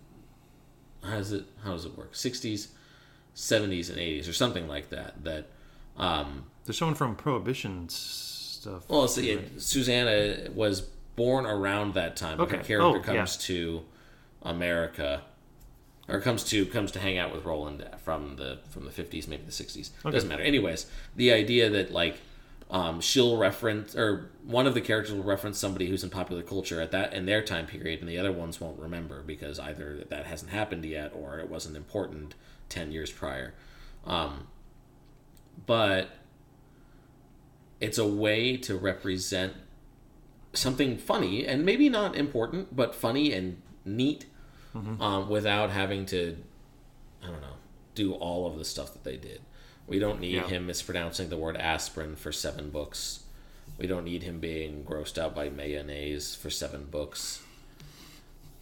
[1.03, 2.13] how does it how does it work?
[2.13, 2.67] 60s,
[3.35, 5.23] 70s, and 80s, or something like that.
[5.23, 5.47] That
[5.97, 8.83] um, There's someone from Prohibition stuff.
[8.89, 10.81] well, so, yeah, Susanna was
[11.15, 12.37] born around that time.
[12.37, 12.67] but Her Okay.
[12.67, 13.01] character Oh, yeah.
[13.19, 13.83] comes to
[14.41, 15.21] America,
[16.07, 19.43] or comes to comes to hang out with Roland from the from the fifties, maybe
[19.45, 19.91] the sixties.
[20.03, 20.43] Doesn't matter.
[20.43, 20.85] Anyways,
[21.15, 22.19] the idea that like
[22.69, 26.79] um, she'll reference or one of the characters will reference somebody who's in popular culture
[26.79, 30.25] at that in their time period, and the other ones won't remember because either that
[30.27, 32.35] hasn't happened yet or it wasn't important
[32.69, 33.53] ten years prior.
[34.05, 34.47] Um,
[35.65, 36.09] but
[37.79, 39.53] it's a way to represent
[40.53, 44.25] something funny and maybe not important, but funny and neat,
[45.01, 46.37] um, without having to,
[47.23, 47.57] I don't know,
[47.95, 49.41] do all of the stuff that they did.
[49.89, 50.47] We don't need Yeah.
[50.47, 53.23] him mispronouncing the word aspirin for seven books.
[53.77, 57.41] We don't need him being grossed out by mayonnaise for seven books.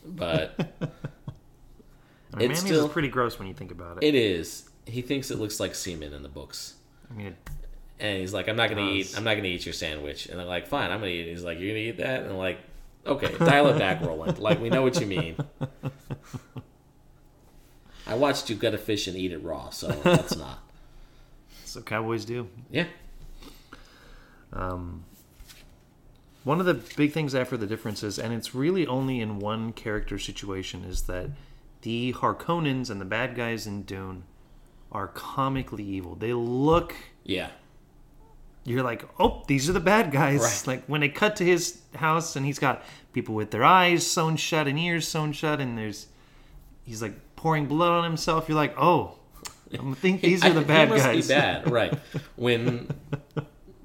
[0.06, 4.04] But I mean, It's mayonnaise still- is pretty gross when you think about it.
[4.08, 4.70] it is.
[4.86, 6.76] He thinks it looks like semen in the books.
[7.12, 7.36] I mean, it,
[8.00, 9.14] And he's like, I'm not gonna eat.
[9.18, 10.28] I'm not gonna eat your sandwich.
[10.28, 11.28] And I'm like, fine, I'm gonna eat.
[11.28, 11.32] it.
[11.32, 12.22] He's like, you're gonna eat that?
[12.24, 12.60] And I'm like,
[13.06, 14.38] okay, dial it back, Roland.
[14.40, 15.36] Like, we know what you mean.
[18.06, 20.60] I watched you gut a fish and eat it raw, so that's not.
[21.68, 22.48] So cowboys do.
[22.72, 22.86] Yeah,
[24.54, 25.04] Um,
[26.44, 30.18] one of the big things after the differences, and it's really only in one character
[30.18, 31.30] situation, is that
[31.82, 34.24] the Harkonnens and the bad guys in Dune
[34.92, 36.16] are comically evil.
[36.16, 36.96] They look.
[37.26, 37.50] yeah,
[38.64, 40.42] You're like, oh, these are the bad guys.
[40.42, 40.68] Right.
[40.68, 44.38] Like when they cut to his house and he's got people with their eyes sewn
[44.38, 46.08] shut and ears sewn shut, and there's
[46.86, 48.48] he's like pouring blood on himself.
[48.48, 49.20] You're like, oh,
[49.80, 51.28] I think these are the bad must guys.
[51.28, 51.94] Be bad, right?
[52.36, 52.88] When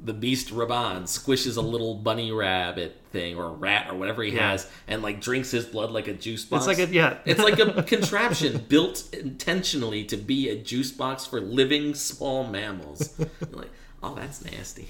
[0.05, 4.33] the beast Rabban squishes a little bunny rabbit thing or a rat or whatever he
[4.33, 4.51] Yeah.
[4.53, 6.67] has, and like drinks his blood like a juice box.
[6.67, 7.19] It's like a yeah.
[7.25, 13.15] It's like a contraption built intentionally to be a juice box for living small mammals.
[13.19, 13.71] You're like,
[14.03, 14.89] oh, that's nasty.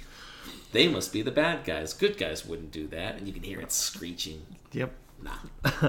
[0.73, 1.93] They must be the bad guys.
[1.93, 4.41] Good guys wouldn't do that, and you can hear it screeching.
[4.73, 4.93] yep.
[5.23, 5.83] Nah.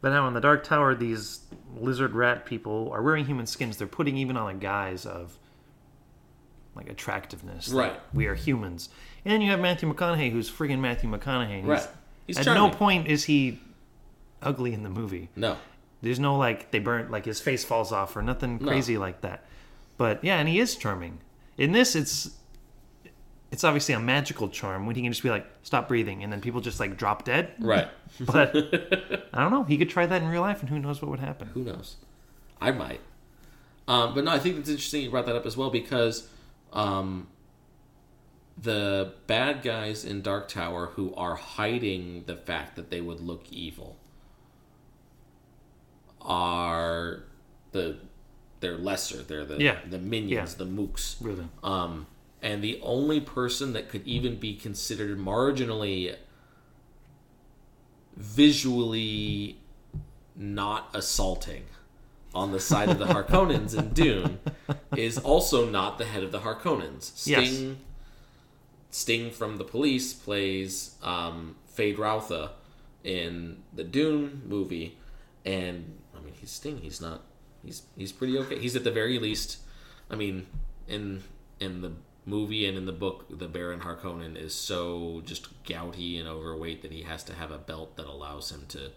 [0.00, 1.40] But now in the Dark Tower, these
[1.76, 3.76] lizard rat people are wearing human skins.
[3.76, 5.38] They're putting even on a guise of
[6.74, 7.72] like attractiveness.
[7.72, 8.00] like, Right.
[8.14, 8.88] we are humans.
[9.24, 11.58] And then you have Matthew McConaughey, who's friggin' Matthew McConaughey.
[11.60, 11.88] and he's- Right.
[12.26, 12.62] He's At charming.
[12.70, 13.58] no point is he
[14.42, 15.30] ugly in the movie.
[15.34, 15.56] No.
[16.02, 18.68] There's no like they burnt like his face falls off or nothing No.
[18.68, 19.44] crazy like that.
[19.96, 21.18] But yeah, and he is charming.
[21.56, 22.36] In this, it's
[23.50, 26.40] it's obviously a magical charm when he can just be like stop breathing and then
[26.40, 27.52] people just like drop dead.
[27.58, 27.88] Right.
[28.20, 28.54] But
[29.32, 29.62] I don't know.
[29.64, 31.48] He could try that in real life, and who knows what would happen.
[31.54, 31.96] Who knows?
[32.60, 33.00] I might.
[33.86, 36.28] Um, but no, I think it's interesting you brought that up as well because
[36.72, 37.28] um,
[38.60, 43.44] the bad guys in Dark Tower who are hiding the fact that they would look
[43.52, 43.96] evil
[46.20, 47.24] are
[47.72, 47.98] the
[48.60, 49.22] they're lesser.
[49.22, 49.78] They're the Yeah.
[49.88, 50.64] the minions, Yeah.
[50.64, 51.16] the mooks.
[51.20, 51.46] Really.
[51.62, 52.06] Um,
[52.42, 56.14] and the only person that could even be considered marginally
[58.16, 59.58] visually
[60.36, 61.64] not assaulting
[62.34, 64.38] on the side of the Harkonnens in Dune
[64.96, 67.26] is also not the head of the Harkonnens.
[67.26, 67.48] Yes.
[67.48, 67.78] Sting
[68.90, 72.50] Sting from the police plays um, Feyd-Rautha
[73.04, 74.96] in the Dune movie,
[75.44, 76.78] and I mean he's Sting.
[76.78, 77.22] He's not.
[77.64, 78.58] He's he's pretty okay.
[78.58, 79.58] He's at the very least.
[80.10, 80.46] I mean,
[80.86, 81.22] in
[81.60, 81.92] in the
[82.28, 86.92] movie and in the book, the Baron Harkonnen is so just gouty and overweight that
[86.92, 88.90] he has to have a belt that allows him to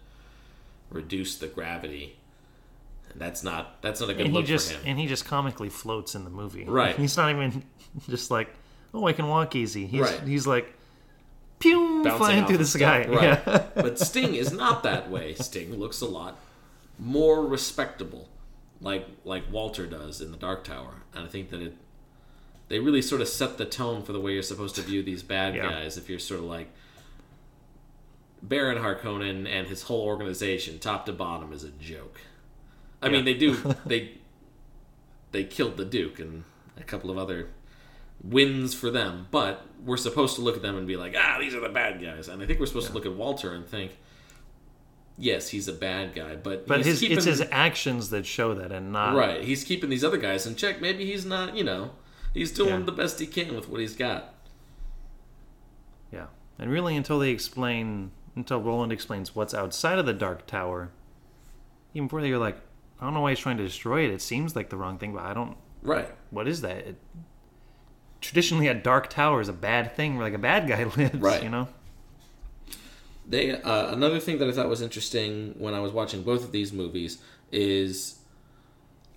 [0.90, 2.16] reduce the gravity.
[3.10, 4.90] And that's not that's not a good and he look just for him.
[4.90, 6.64] and he just comically floats in the movie.
[6.64, 6.96] Right.
[6.96, 7.64] He's not even
[8.08, 8.54] just like,
[8.94, 9.86] oh, I can walk easy.
[9.86, 10.20] He's Right.
[10.22, 10.72] he's like,
[11.58, 13.06] pew, flying through the sky.
[13.08, 13.22] Right.
[13.46, 13.66] Yeah.
[13.74, 15.34] but Sting is not that way.
[15.34, 16.38] Sting looks a lot
[16.98, 18.28] more respectable,
[18.80, 21.02] like like Walter does in the Dark Tower.
[21.14, 21.74] And I think that it
[22.68, 25.22] they really sort of set the tone for the way you're supposed to view these
[25.22, 25.68] bad Yeah.
[25.70, 25.96] guys.
[25.98, 26.68] If you're sort of like
[28.42, 32.20] Baron Harkonnen and his whole organization, top to bottom, is a joke.
[33.00, 34.12] I mean, they do they
[35.32, 36.44] they killed the Duke and
[36.78, 37.48] a couple of other
[38.22, 41.54] wins for them, but we're supposed to look at them and be like, ah, these
[41.54, 42.28] are the bad guys.
[42.28, 43.96] And I think we're supposed to look at Walter and think,
[45.18, 48.54] yes, he's a bad guy, but But he's his keeping it's his actions that show
[48.54, 49.42] that, and not right.
[49.42, 50.80] He's keeping these other guys in check.
[50.80, 51.56] Maybe he's not.
[51.56, 51.90] You know,
[52.34, 52.86] he's doing Yeah.
[52.86, 54.34] the best he can with what he's got.
[56.12, 56.26] Yeah,
[56.58, 60.90] and really until they explain, until Roland explains what's outside of the Dark Tower,
[61.94, 62.58] even before that, you're like,
[63.00, 64.10] I don't know why he's trying to destroy it.
[64.10, 65.56] It seems like the wrong thing, but I don't.
[65.82, 66.08] Right.
[66.30, 66.76] What is that?
[66.86, 66.96] It,
[68.20, 71.14] traditionally, a Dark Tower is a bad thing where like a bad guy lives.
[71.16, 71.42] Right.
[71.42, 71.68] You know.
[73.26, 76.52] They uh, another thing that I thought was interesting when I was watching both of
[76.52, 77.18] these movies
[77.52, 78.18] is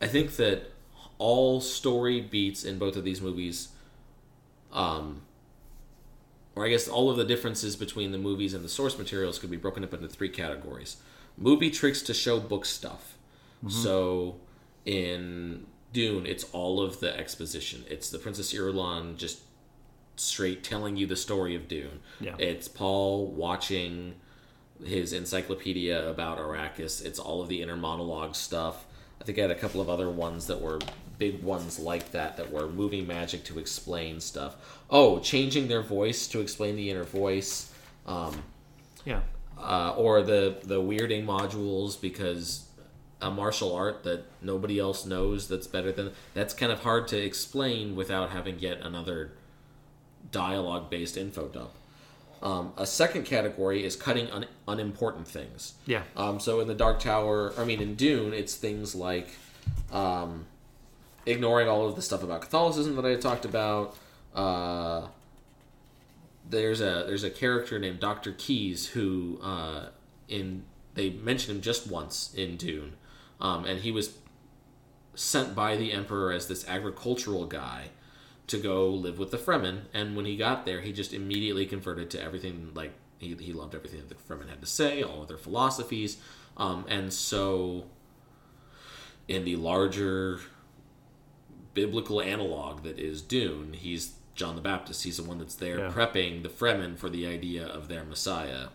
[0.01, 0.71] I think that
[1.17, 3.69] all story beats in both of these movies
[4.71, 5.21] um
[6.55, 9.51] or I guess all of the differences between the movies and the source materials could
[9.51, 10.97] be broken up into three categories.
[11.37, 13.17] Movie tricks to show book stuff.
[13.67, 14.35] So
[14.85, 17.83] in Dune, it's all of the exposition.
[17.89, 19.39] It's the Princess Irulan just
[20.15, 21.99] straight telling you the story of Dune.
[22.21, 22.35] Yeah.
[22.37, 24.15] It's Paul watching
[24.83, 27.03] his encyclopedia about Arrakis.
[27.03, 28.85] It's all of the inner monologue stuff.
[29.19, 30.79] I think I had a couple of other ones that were
[31.17, 34.55] big ones like that that were moving magic to explain stuff.
[34.89, 37.71] Oh, changing their voice to explain the inner voice.
[38.05, 38.43] Um,
[39.05, 39.21] Yeah.
[39.59, 42.65] uh, or the the weirding modules because
[43.21, 47.17] a martial art that nobody else knows that's better than that's kind of hard to
[47.17, 49.31] explain without having yet another
[50.31, 51.71] dialogue based info dump.
[52.41, 55.75] Um, a second category is cutting un- unimportant things.
[55.87, 56.03] Yeah.
[56.15, 59.29] Um, so in the Dark Tower, I mean in Dune, it's things like
[59.91, 60.45] um,
[61.25, 63.97] ignoring all of the stuff about Catholicism that I talked about.
[64.33, 65.07] Uh,
[66.49, 69.87] there's a there's a character named Doctor Keys who uh,
[70.27, 70.63] in
[70.93, 72.93] they mention him just once in Dune,
[73.39, 74.17] um, and he was
[75.13, 77.85] sent by the Emperor as this agricultural guy
[78.47, 79.81] to go live with the Fremen.
[79.93, 83.73] And when he got there, he just immediately converted to everything like he, he loved
[83.73, 86.17] everything that the Fremen had to say, all of their philosophies,
[86.57, 87.85] um, and so
[89.27, 90.39] in the larger
[91.75, 95.03] biblical analog that is Dune, he's John the Baptist.
[95.03, 95.91] He's the one that's there Yeah.
[95.91, 98.67] prepping the Fremen for the idea of their Messiah,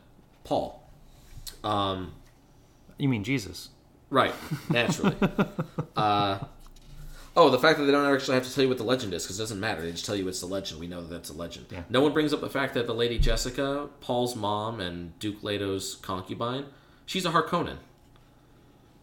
[0.45, 0.89] Paul.
[1.65, 2.13] Um,
[2.99, 3.71] You mean Jesus?
[4.11, 4.35] right,
[4.71, 5.17] naturally.
[5.97, 6.39] uh,
[7.37, 9.25] oh, the fact that they don't actually have to tell you what the legend is
[9.25, 9.83] because it doesn't matter.
[9.83, 10.81] They just tell you it's the legend.
[10.81, 11.67] We know that that's a legend.
[11.71, 11.83] Yeah.
[11.91, 15.97] No one brings up the fact that the Lady Jessica, Paul's mom, and Duke Leto's
[15.97, 16.67] concubine,
[17.07, 17.77] she's a Harkonnen.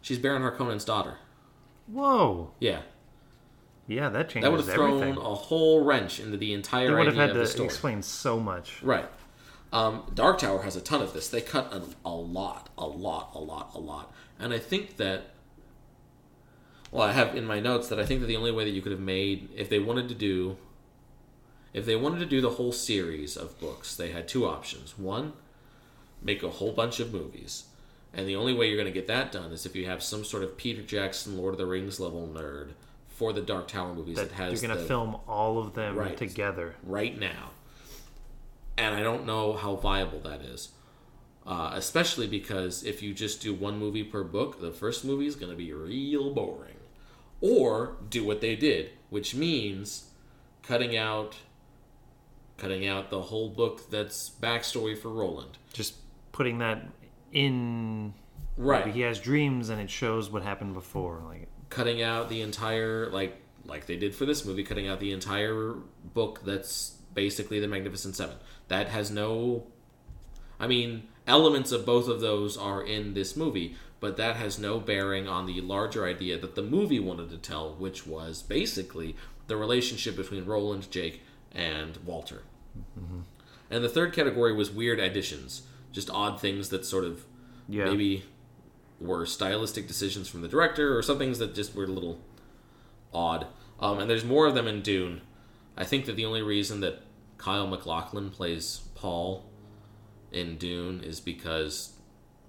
[0.02, 1.18] She's Baron Harkonnen's daughter.
[1.86, 2.52] Whoa.
[2.60, 2.80] Yeah.
[3.88, 4.42] Yeah, that changes everything.
[4.42, 5.18] That would have thrown everything.
[5.24, 7.66] a whole wrench into the entire They would have idea had to story.
[7.66, 8.82] explain so much.
[8.82, 9.06] Right.
[9.72, 11.28] Um, Dark Tower has a ton of this.
[11.28, 14.12] They cut a, a lot, a lot, a lot, a lot.
[14.38, 15.30] And I think that.
[16.90, 18.80] Well, I have in my notes that I think that the only way that you
[18.80, 20.56] could have made, if they wanted to do.
[21.74, 24.98] If they wanted to do the whole series of books, they had two options.
[24.98, 25.34] One,
[26.22, 27.64] make a whole bunch of movies.
[28.14, 30.24] And the only way you're going to get that done is if you have some
[30.24, 32.70] sort of Peter Jackson, Lord of the Rings level nerd
[33.18, 36.16] for the Dark Tower movies that, has you're gonna film all of them Right.
[36.16, 36.76] together.
[36.84, 37.50] right now.
[38.76, 40.70] And I don't know how viable that is.
[41.44, 45.34] Uh, especially because if you just do one movie per book, the first movie is
[45.34, 46.76] going to be real boring.
[47.40, 50.10] Or do what they did, which means
[50.62, 51.36] cutting out
[52.58, 55.56] cutting out the whole book that's backstory for Roland.
[55.72, 55.94] Just
[56.32, 56.86] putting that
[57.32, 58.12] in.
[58.56, 58.86] Right.
[58.92, 61.22] He has dreams, and it shows what happened before.
[61.26, 65.12] Like, cutting out the entire like like they did for this movie cutting out the
[65.12, 65.74] entire
[66.14, 68.36] book that's basically the magnificent seven.
[68.68, 69.66] That has no
[70.60, 74.78] i mean elements of both of those are in this movie but that has no
[74.78, 79.16] bearing on the larger idea that the movie wanted to tell which was basically
[79.46, 82.42] the relationship between roland jake and walter.
[82.98, 83.20] Mm-hmm.
[83.70, 85.62] And the third category was weird additions
[85.92, 87.24] just odd things that sort of
[87.68, 88.24] yeah, maybe
[89.00, 92.20] were stylistic decisions from the director or some things that just were a little
[93.12, 93.46] odd.
[93.80, 95.20] Um, and there's more of them in Dune.
[95.76, 97.02] I think that the only reason that
[97.36, 99.44] Kyle MacLachlan plays Paul
[100.32, 101.92] in Dune is because,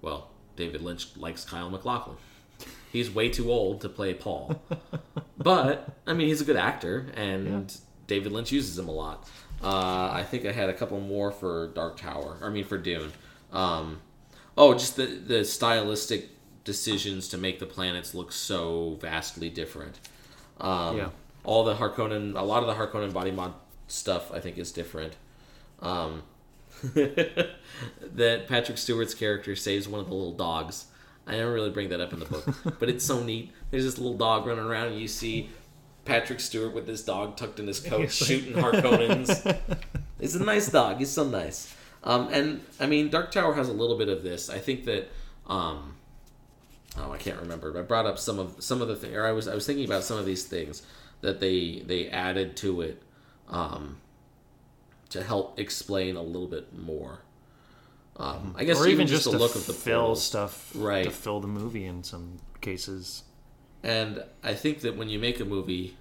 [0.02, 2.16] well, David Lynch likes Kyle MacLachlan.
[2.92, 4.60] He's way too old to play Paul.
[5.38, 7.72] but, I mean, he's a good actor, and
[8.08, 9.28] David Lynch uses him a lot.
[9.62, 12.38] Uh, I think I had a couple more for Dark Tower.
[12.42, 13.12] I mean, for Dune.
[13.52, 14.00] Um,
[14.58, 16.28] oh, just the, the stylistic
[16.74, 19.98] decisions to make the planets look so vastly different.
[20.60, 21.08] Um, Yeah.
[21.42, 23.54] All the Harkonnen, a lot of the Harkonnen body mod
[23.88, 25.14] stuff, I think, is different.
[25.80, 26.22] Um,
[26.84, 30.86] that Patrick Stewart's character saves one of the little dogs.
[31.26, 32.46] I never really bring that up in the book,
[32.78, 33.52] but it's so neat.
[33.70, 35.48] There's this little dog running around, and you see
[36.04, 39.30] Patrick Stewart with this dog tucked in his coat shooting Harkonnens.
[40.18, 40.98] It's a nice dog.
[40.98, 41.74] He's so nice.
[42.04, 44.50] Um, and I mean, Dark Tower has a little bit of this.
[44.50, 45.08] I think that.
[45.46, 45.96] Um,
[46.98, 47.72] oh, I can't remember.
[47.72, 49.66] But I brought up some of some of the thing, or I was I was
[49.66, 50.82] thinking about some of these things
[51.20, 53.02] that they they added to it
[53.48, 53.98] um,
[55.10, 57.20] to help explain a little bit more.
[58.16, 60.22] Um, I guess or even just the to look of the fill portals.
[60.24, 61.04] stuff Right.
[61.04, 63.22] to fill the movie in some cases.
[63.82, 65.96] And I think that when you make a movie,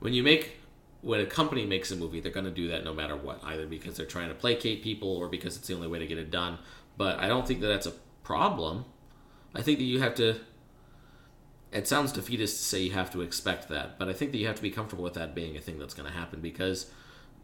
[0.00, 0.56] when you make
[1.02, 3.66] when a company makes a movie, they're going to do that no matter what, either
[3.66, 6.30] because they're trying to placate people or because it's the only way to get it
[6.30, 6.56] done.
[6.96, 8.86] But I don't think that that's a problem.
[9.54, 10.36] I think that you have to.
[11.72, 14.46] It sounds defeatist to say you have to expect that, but I think that you
[14.46, 16.90] have to be comfortable with that being a thing that's going to happen because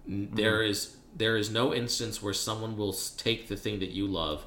[0.06, 0.36] n mm-hmm.
[0.36, 4.46] there is there is no instance where someone will take the thing that you love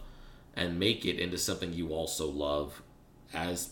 [0.55, 2.82] and make it into something you also love
[3.34, 3.72] as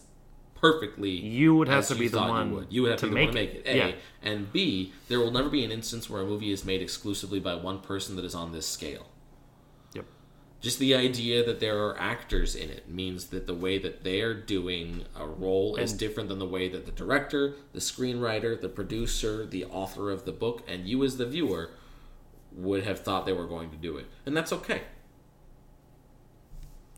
[0.56, 2.68] perfectly You would have as to be the one you would.
[2.70, 3.70] You would have to to, be the one make to make it.
[3.70, 3.76] it.
[3.76, 3.96] A Yeah.
[4.22, 4.94] and B.
[5.08, 8.16] There will never be an instance where a movie is made exclusively by one person
[8.16, 9.08] that is on this scale.
[10.62, 14.36] Just the idea that there are actors in it means that the way that they're
[14.36, 19.44] doing a role is different than the way that the director, the screenwriter, the producer,
[19.46, 21.72] the author of the book, and you as the viewer
[22.52, 24.82] would have thought they were going to do it, and that's okay.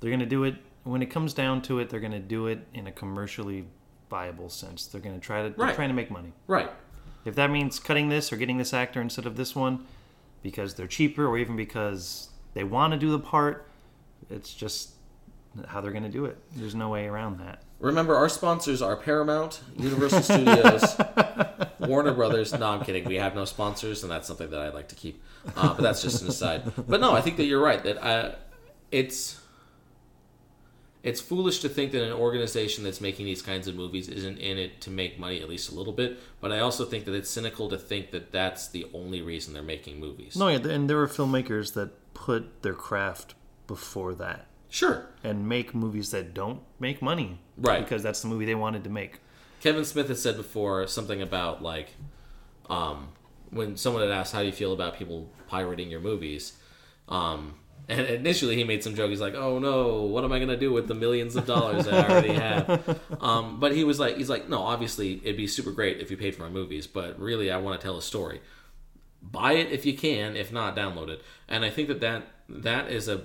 [0.01, 1.89] They're going to do it when it comes down to it.
[1.89, 3.65] They're going to do it in a commercially
[4.09, 4.87] viable sense.
[4.87, 5.75] They're going to try to they're Right.
[5.75, 6.33] trying to make money.
[6.47, 6.69] Right.
[7.23, 9.85] If that means cutting this or getting this actor instead of this one
[10.41, 13.67] because they're cheaper or even because they want to do the part,
[14.29, 14.91] it's just
[15.67, 16.37] how they're going to do it.
[16.55, 17.61] There's no way around that.
[17.79, 20.95] Remember, our sponsors are Paramount, Universal Studios,
[21.79, 22.53] Warner Brothers.
[22.53, 23.03] No, I'm kidding.
[23.03, 25.21] We have no sponsors, and that's something that I like to keep.
[25.55, 26.71] Uh, but that's just an aside.
[26.87, 27.83] But no, I think that you're right.
[27.83, 28.35] That I,
[28.89, 29.41] it's
[31.03, 34.57] it's foolish to think that an organization that's making these kinds of movies isn't in
[34.57, 36.17] it to make money at least a little bit.
[36.39, 39.61] But I also think that it's cynical to think that that's the only reason they're
[39.61, 40.37] making movies.
[40.37, 43.35] No, yeah, and there are filmmakers that put their craft
[43.67, 45.07] before that Sure.
[45.23, 47.39] and make movies that don't make money.
[47.57, 47.83] Right.
[47.83, 49.19] Because that's the movie they wanted to make.
[49.61, 51.89] Kevin Smith had said before something about like
[52.69, 53.09] um,
[53.51, 56.53] when someone had asked how do you feel about people pirating your movies,
[57.09, 57.55] um,
[57.89, 59.09] and initially he made some joke.
[59.09, 61.93] He's like, "Oh no, what am I gonna do with the millions of dollars that
[61.93, 65.71] I already have?" Um, but he was like, "He's like, no, obviously it'd be super
[65.71, 68.41] great if you paid for my movies, but really I want to tell a story.
[69.23, 70.35] Buy it if you can.
[70.35, 73.21] If not, download it." And I think that that that is a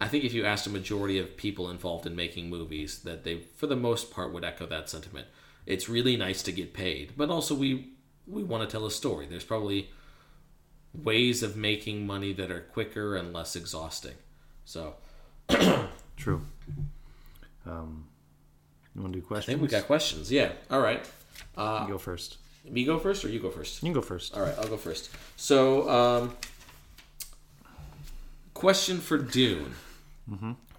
[0.00, 3.40] I think if you asked a majority of people involved in making movies, that they,
[3.56, 5.26] for the most part, would echo that sentiment.
[5.66, 7.92] It's really nice to get paid, but also we
[8.26, 9.26] we want to tell a story.
[9.26, 9.90] There's probably
[10.94, 14.14] ways of making money that are quicker and less exhausting.
[14.64, 14.94] So
[16.16, 16.42] True.
[17.66, 18.06] Um,
[18.94, 19.48] you want to do questions?
[19.54, 20.32] I think we got questions.
[20.32, 20.52] Yeah.
[20.70, 21.08] All right.
[21.56, 22.38] Uh, You go first.
[22.64, 23.82] Me go first, or you go first?
[23.82, 24.36] You can go first.
[24.36, 25.10] All right, I'll go first.
[25.36, 26.36] So, um,
[28.54, 29.74] question for Dune,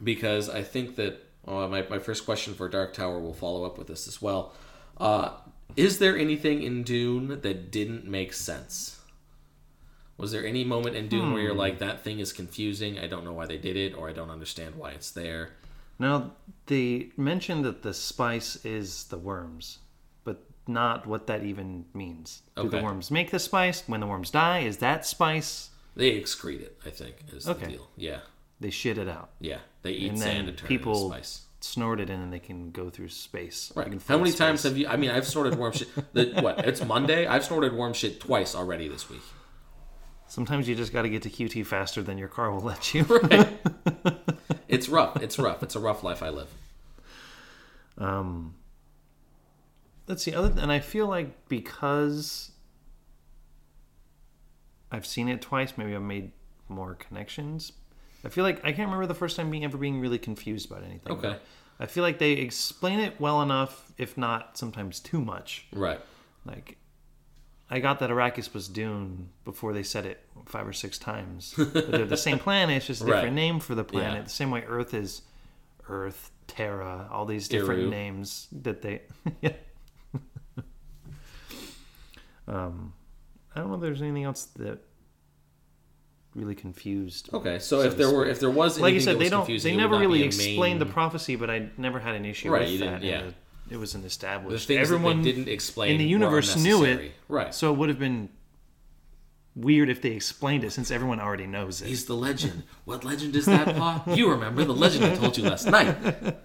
[0.03, 3.77] because I think that uh, my my first question for Dark Tower will follow up
[3.77, 4.53] with this as well.
[4.97, 5.31] Uh,
[5.75, 8.99] is there anything in Dune that didn't make sense?
[10.17, 13.23] Was there any moment in Dune where you're like, that thing is confusing, I don't
[13.23, 15.51] know why they did it, or I don't understand why it's there?
[15.97, 16.31] Now,
[16.65, 19.77] they mentioned that the spice is the worms,
[20.69, 22.41] not what that even means.
[22.55, 23.83] Do the worms make the spice?
[23.87, 25.69] When the worms die, is that spice?
[25.95, 27.89] They excrete it, I think, is the deal.
[27.97, 28.19] Yeah,
[28.61, 29.31] They shit it out.
[29.39, 29.57] yeah.
[29.81, 31.41] They eat And sand and turn people it into spice.
[31.61, 33.71] snort it in and they can go through space.
[33.75, 33.87] Right.
[34.07, 34.37] How many space.
[34.39, 34.87] times have you?
[34.87, 35.87] I mean, I've snorted worm shit.
[36.13, 36.65] The, what?
[36.67, 37.25] It's Monday.
[37.27, 39.21] I've snorted worm shit twice already this week.
[40.27, 43.03] Sometimes you just got to get to QT faster than your car will let you.
[43.23, 43.57] right.
[44.67, 45.19] It's rough.
[45.23, 45.63] It's rough.
[45.63, 46.47] It's a rough life I live.
[47.97, 48.53] Um,
[50.09, 50.33] let's see.
[50.33, 52.51] Other and I feel like because
[54.91, 56.31] I've seen it twice, maybe I've made
[56.67, 57.71] more connections.
[58.25, 60.83] I feel like I can't remember the first time being ever being really confused about
[60.83, 61.13] anything.
[61.13, 61.37] Okay.
[61.79, 65.65] I feel like they explain it well enough, if not sometimes too much.
[65.71, 66.01] Right.
[66.43, 66.75] Like,
[67.69, 71.53] I got that Arrakis was Dune before they said it five or six times.
[71.73, 73.33] But they're the same planet, it's just a different Right.
[73.33, 74.15] name for the planet.
[74.17, 74.23] Yeah.
[74.23, 75.21] The same way Earth is
[75.87, 77.89] Earth, Terra, all these different Eru.
[77.89, 79.03] names that they.
[79.41, 79.53] yeah.
[82.47, 82.93] um,
[83.55, 84.79] I don't know if there's anything else that
[86.35, 87.29] really confused.
[87.33, 87.59] Okay.
[87.59, 89.63] So, So if there were, if there was, Like anything said, that they don't.
[89.63, 92.79] They never really explained the prophecy, but I never had an issue Right, with you
[92.79, 93.03] that.
[93.03, 93.31] yeah.
[93.69, 94.69] It, was an established.
[94.71, 97.11] Everyone didn't explain in the universe knew it.
[97.27, 97.53] Right.
[97.53, 98.29] So it would have been
[99.55, 101.87] weird if they explained it, since everyone already knows it.
[101.87, 102.63] He's the legend.
[102.85, 104.03] What legend is that, Pa?
[104.07, 105.95] You remember the legend I told you last night.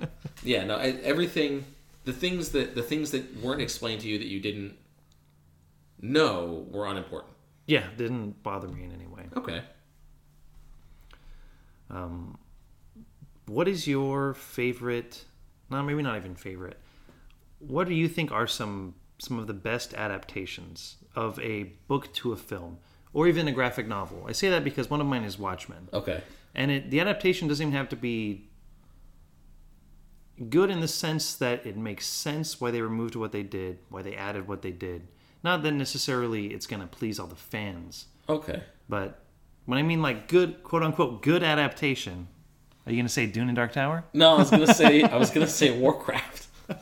[0.43, 1.65] Yeah, no, I, everything,
[2.05, 4.77] the things that the things that weren't explained to you that you didn't
[6.01, 7.33] know were unimportant.
[7.67, 9.23] yeah, didn't bother me in any way.
[9.37, 9.63] Okay.
[11.91, 12.39] Um,
[13.47, 15.25] what is your favorite?
[15.71, 16.79] No, maybe not even favorite.
[17.59, 22.33] What do you think are some some of the best adaptations of a book to
[22.33, 22.79] a film,
[23.13, 24.25] or even a graphic novel?
[24.29, 25.89] I say that because one of mine is Watchmen.
[25.93, 26.23] Okay.
[26.55, 28.49] and it, the adaptation doesn't even have to be
[30.51, 34.03] good in the sense that it makes sense why they removed what they did, why
[34.03, 35.07] they added what they did.
[35.43, 38.63] Not that necessarily it's going to please all the fans, Okay.
[38.89, 39.21] but
[39.67, 42.29] when I mean like good, quote unquote, good adaptation,
[42.87, 44.05] are you going to say Dune and Dark Tower?
[44.13, 46.49] No, I was gonna say I was gonna say Warcraft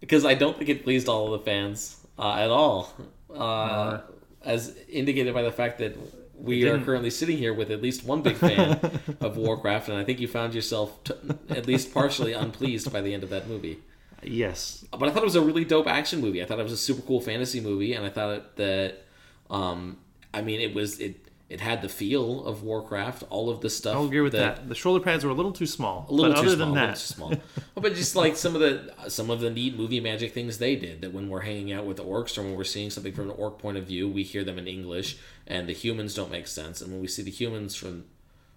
[0.00, 2.92] because I don't think it pleased all of the fans uh, at all,
[3.34, 4.00] uh,
[4.44, 5.96] as indicated by the fact that
[6.38, 8.78] we are currently sitting here with at least one big fan
[9.20, 11.14] of Warcraft, and I think you found yourself t-
[11.50, 13.78] at least partially unpleased by the end of that movie.
[14.22, 14.84] Yes.
[14.90, 16.42] But I thought it was a really dope action movie.
[16.42, 19.04] I thought it was a super cool fantasy movie, and I thought that,
[19.50, 19.98] um,
[20.32, 23.22] I mean, it was it it had the feel of Warcraft.
[23.30, 23.94] All of the stuff.
[23.94, 24.68] I'll agree with that.
[24.68, 26.06] The shoulder pads were a little too small.
[26.08, 26.66] A little but too other small.
[26.66, 27.34] than that, small.
[27.76, 31.02] but just like some of the some of the neat movie magic things they did.
[31.02, 33.58] That when we're hanging out with orcs or when we're seeing something from an orc
[33.58, 36.80] point of view, we hear them in English, and the humans don't make sense.
[36.80, 38.04] And when we see the humans from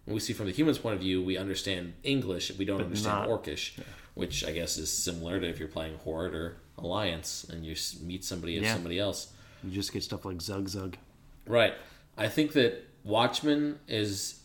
[0.06, 2.52] when we see from the humans' point of view, we understand English.
[2.58, 3.80] We don't understand not- Orcish,
[4.16, 8.24] which I guess is similar to if you're playing Horde or Alliance and you meet
[8.24, 8.74] somebody as Yeah.
[8.74, 9.34] somebody else.
[9.62, 10.96] you just get stuff like Zug Zug.
[11.46, 11.74] Right.
[12.18, 14.40] I think that Watchmen is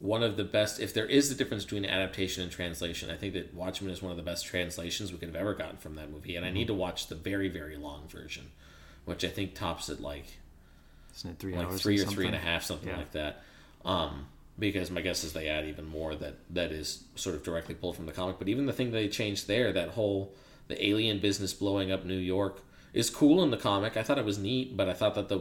[0.00, 0.80] one of the best.
[0.80, 4.10] If there is a difference between adaptation and translation, I think that Watchmen is one
[4.10, 6.34] of the best translations we could have ever gotten from that movie.
[6.34, 6.56] And I mm-hmm.
[6.56, 8.50] need to watch the very, very long version,
[9.04, 10.26] which I think tops it like
[11.16, 11.82] Isn't it three like hours?
[11.82, 12.14] three or something?
[12.16, 12.96] three and a half, something Yeah.
[12.98, 13.42] like that.
[13.84, 14.26] Um,
[14.58, 17.96] because my guess is they add even more that that is sort of directly pulled
[17.96, 18.38] from the comic.
[18.38, 20.34] But even the thing they changed there, that whole
[20.68, 22.62] the alien business blowing up New York,
[22.94, 23.96] is cool in the comic.
[23.96, 25.40] I thought it was neat, but I thought that the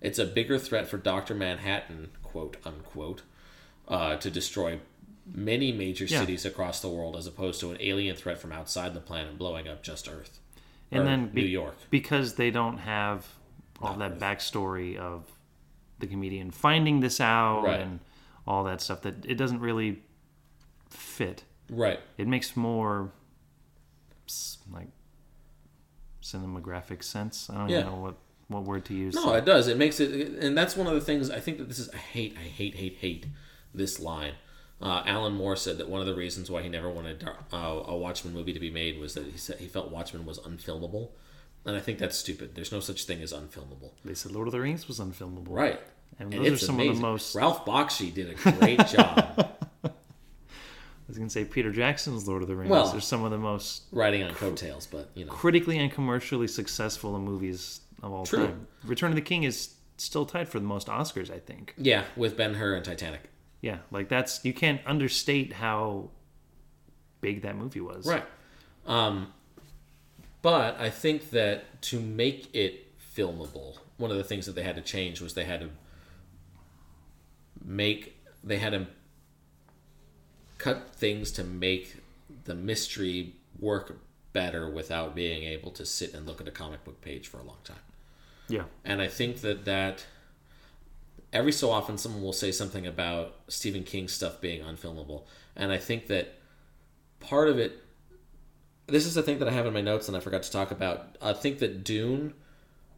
[0.00, 3.22] it's a bigger threat for Doctor Manhattan, quote unquote,
[3.88, 4.78] uh, to destroy
[5.32, 6.20] many major Yeah.
[6.20, 9.68] cities across the world, as opposed to an alien threat from outside the planet blowing
[9.68, 10.40] up just Earth
[10.90, 11.76] And or then New York.
[11.90, 13.26] because they don't have
[13.82, 15.24] all that backstory of
[15.98, 17.80] the comedian finding this out Right.
[17.80, 18.00] and
[18.46, 20.02] all that stuff that it doesn't really
[20.90, 21.44] fit.
[21.70, 22.00] Right.
[22.18, 23.12] It makes more
[24.72, 24.88] like
[26.22, 27.50] cinematographic sense.
[27.50, 27.80] I don't Yeah.
[27.80, 28.14] even know what
[28.48, 29.14] what word to use.
[29.14, 29.66] No, it does.
[29.66, 30.10] It makes it,
[30.44, 31.30] and that's one of the things.
[31.30, 31.88] I think that this is.
[31.90, 32.36] I hate.
[32.36, 32.74] I hate.
[32.74, 32.96] Hate.
[32.96, 33.26] Hate
[33.72, 34.34] this line.
[34.78, 37.56] Uh, Alan Moore said that one of the reasons why he never wanted uh,
[37.86, 41.10] a Watchmen movie to be made was that he said he felt Watchmen was unfilmable,
[41.64, 42.54] and I think that's stupid.
[42.54, 43.92] There's no such thing as unfilmable.
[44.04, 45.46] They said Lord of the Rings was unfilmable.
[45.48, 45.80] Right.
[46.18, 49.48] And And those are some of the most- Ralph Bakshi did a great job
[49.84, 49.90] I
[51.08, 52.70] was gonna say Peter Jackson's Lord of the Rings.
[52.70, 55.32] Well- They're some of the most writing on coattails, but you know.
[55.32, 58.46] critically and commercially successful movies of all True.
[58.46, 58.66] time.
[58.84, 61.74] Return of the King is still tied for the most Oscars, I think.
[61.76, 63.20] Yeah, with Ben Hur and Titanic.
[63.60, 66.10] Yeah, like that's you can't understate how
[67.20, 68.06] big that movie was.
[68.06, 68.24] Right.
[68.86, 69.32] Um,
[70.42, 74.76] but I think that to make it filmable, one of the things that they had
[74.76, 75.70] to change was they had to
[77.64, 78.86] make they had to
[80.58, 81.96] cut things to make
[82.44, 84.00] the mystery work
[84.32, 87.44] better without being able to sit and look at a comic book page for a
[87.44, 87.76] long time.
[88.48, 88.64] Yeah.
[88.84, 90.04] And I think that that
[91.32, 95.22] every so often someone will say something about Stephen King stuff being unfilmable,
[95.54, 96.34] and I think that
[97.20, 97.81] part of it.
[98.86, 100.70] This is the thing that I have in my notes and I forgot to talk
[100.70, 101.16] about.
[101.20, 102.34] I think that Dune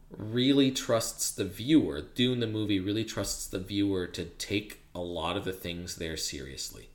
[0.09, 2.01] really trusts the viewer.
[2.01, 6.17] Dune the movie really trusts the viewer to take a lot of the things there
[6.17, 6.89] seriously.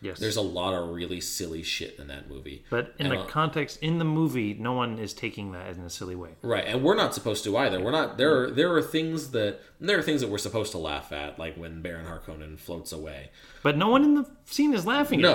[0.00, 0.20] Yes.
[0.20, 2.64] There's a lot of really silly shit in that movie.
[2.70, 5.80] but in And, the uh, context in the movie, no one is taking that in
[5.80, 6.30] a silly way.
[6.40, 7.80] Right, and we're not supposed to either.
[7.80, 8.16] We're not.
[8.16, 11.38] There are there are things that there are things that we're supposed to laugh at,
[11.38, 13.30] like when Baron Harkonnen floats away.
[13.64, 15.34] But no one in the scene is laughing No.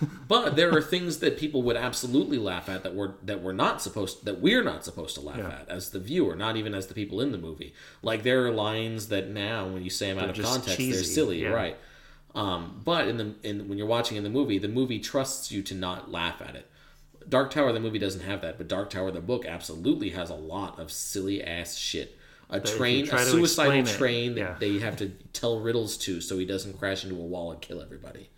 [0.00, 0.08] that.
[0.28, 3.80] But there are things that people would absolutely laugh at that we're that we're not
[3.80, 5.60] supposed that we're not supposed to laugh Yeah.
[5.62, 7.72] at as the viewer, not even as the people in the movie.
[8.02, 11.42] Like there are lines that now, when you say them out of context, they're silly,
[11.42, 11.48] yeah.
[11.48, 11.76] right?
[12.34, 15.62] Um, but in the in when you're watching in the movie, the movie trusts you
[15.62, 16.68] to not laugh at it.
[17.28, 20.34] Dark Tower, the movie doesn't have that, but Dark Tower, the book, absolutely has a
[20.34, 22.18] lot of silly ass shit.
[22.50, 26.20] A you train, a suicidal explain it, train that they have to tell riddles to
[26.20, 28.28] so he doesn't crash into a wall and kill everybody.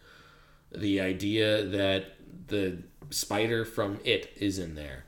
[0.73, 2.15] The idea that
[2.47, 5.05] the spider from It is in there.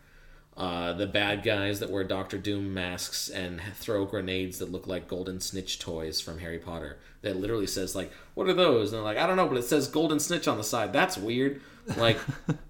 [0.59, 5.06] Uh, the bad guys that wear Doctor Doom masks and throw grenades that look like
[5.06, 6.98] golden snitch toys from Harry Potter.
[7.22, 9.62] That literally says like, "What are those?" And they're like, "I don't know, but it
[9.62, 10.92] says golden snitch on the side.
[10.92, 11.61] That's weird."
[11.96, 12.18] Like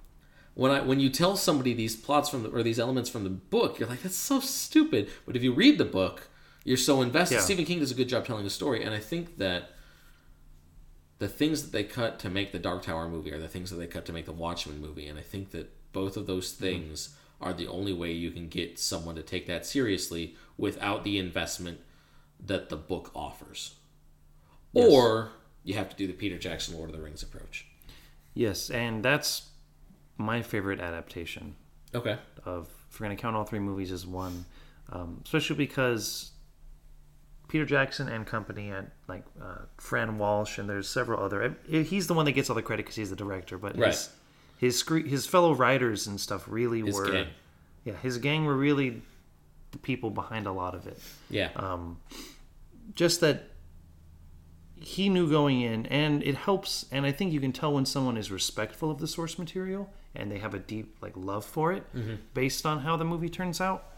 [0.54, 3.30] when I when you tell somebody these plots from the, or these elements from the
[3.30, 6.28] book, you're like, "That's so stupid." But if you read the book,
[6.64, 7.36] you're so invested.
[7.36, 7.40] Yeah.
[7.40, 9.70] Stephen King does a good job telling the story, and I think that
[11.20, 13.76] the things that they cut to make the Dark Tower movie are the things that
[13.76, 17.16] they cut to make the Watchmen movie, and I think that both of those things
[17.40, 21.78] are the only way you can get someone to take that seriously without the investment
[22.44, 23.76] that the book offers.
[24.74, 25.30] Or
[25.64, 27.66] you have to do the Peter Jackson Lord of the Rings approach.
[28.34, 29.48] Yes, and that's
[30.16, 31.54] my favorite adaptation
[31.94, 32.16] Okay.
[32.44, 34.44] of if we're going to count all three movies as one,
[34.90, 36.30] um, especially because
[37.48, 41.56] Peter Jackson and company and like uh, Fran Walsh and there's several other.
[41.68, 43.88] He's the one that gets all the credit because he's the director, but Right.
[43.88, 44.10] his
[44.58, 47.26] his scre- his fellow writers and stuff really His were gang.
[47.84, 49.02] yeah his gang were really
[49.70, 50.98] the people behind a lot of it.
[51.30, 51.50] Yeah.
[51.56, 51.98] Um,
[52.94, 53.50] just that
[54.80, 58.16] he knew going in and it helps and i think you can tell when someone
[58.16, 61.82] is respectful of the source material and they have a deep like love for it
[62.32, 63.92] based on how the movie turns out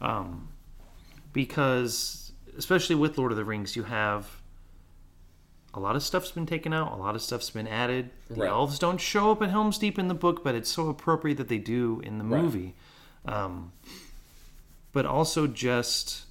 [0.00, 0.48] um,
[1.32, 4.28] because especially with lord of the rings you have
[5.74, 8.10] a lot of stuff's been taken out, a lot of stuff's been added.
[8.28, 8.48] The Right.
[8.50, 11.48] elves don't show up in Helm's Deep in the book, but it's so appropriate that
[11.48, 12.42] they do in the Right.
[12.42, 12.74] movie.
[13.24, 13.72] Um,
[14.92, 16.26] but also just,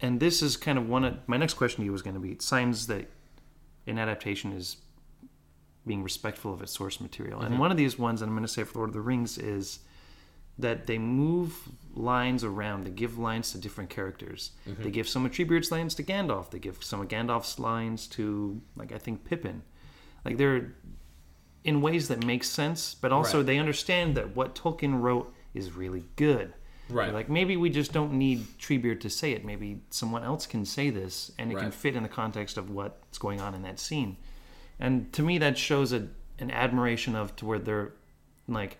[0.00, 2.20] and this is kind of one of my next question to you was going to
[2.20, 3.10] be signs that
[3.86, 4.76] an adaptation is
[5.86, 7.40] being respectful of its source material.
[7.40, 9.38] And one of these ones, and I'm going to say for Lord of the Rings,
[9.38, 9.80] is
[10.60, 12.84] that they move lines around.
[12.84, 14.52] They give lines to different characters.
[14.68, 14.82] Mm-hmm.
[14.82, 16.50] They give some of Treebeard's lines to Gandalf.
[16.50, 19.62] They give some of Gandalf's lines to, like, I think Pippin.
[20.24, 20.74] Like, they're
[21.64, 23.46] in ways that make sense, but also Right.
[23.46, 26.54] they understand that what Tolkien wrote is really good.
[26.88, 27.06] Right.
[27.06, 29.44] They're like, maybe we just don't need Treebeard to say it.
[29.44, 33.18] Maybe someone else can say this, and it can fit in the context of what's
[33.18, 34.16] going on in that scene.
[34.78, 36.08] And to me, that shows a,
[36.38, 37.92] an admiration of to where they're
[38.48, 38.78] like,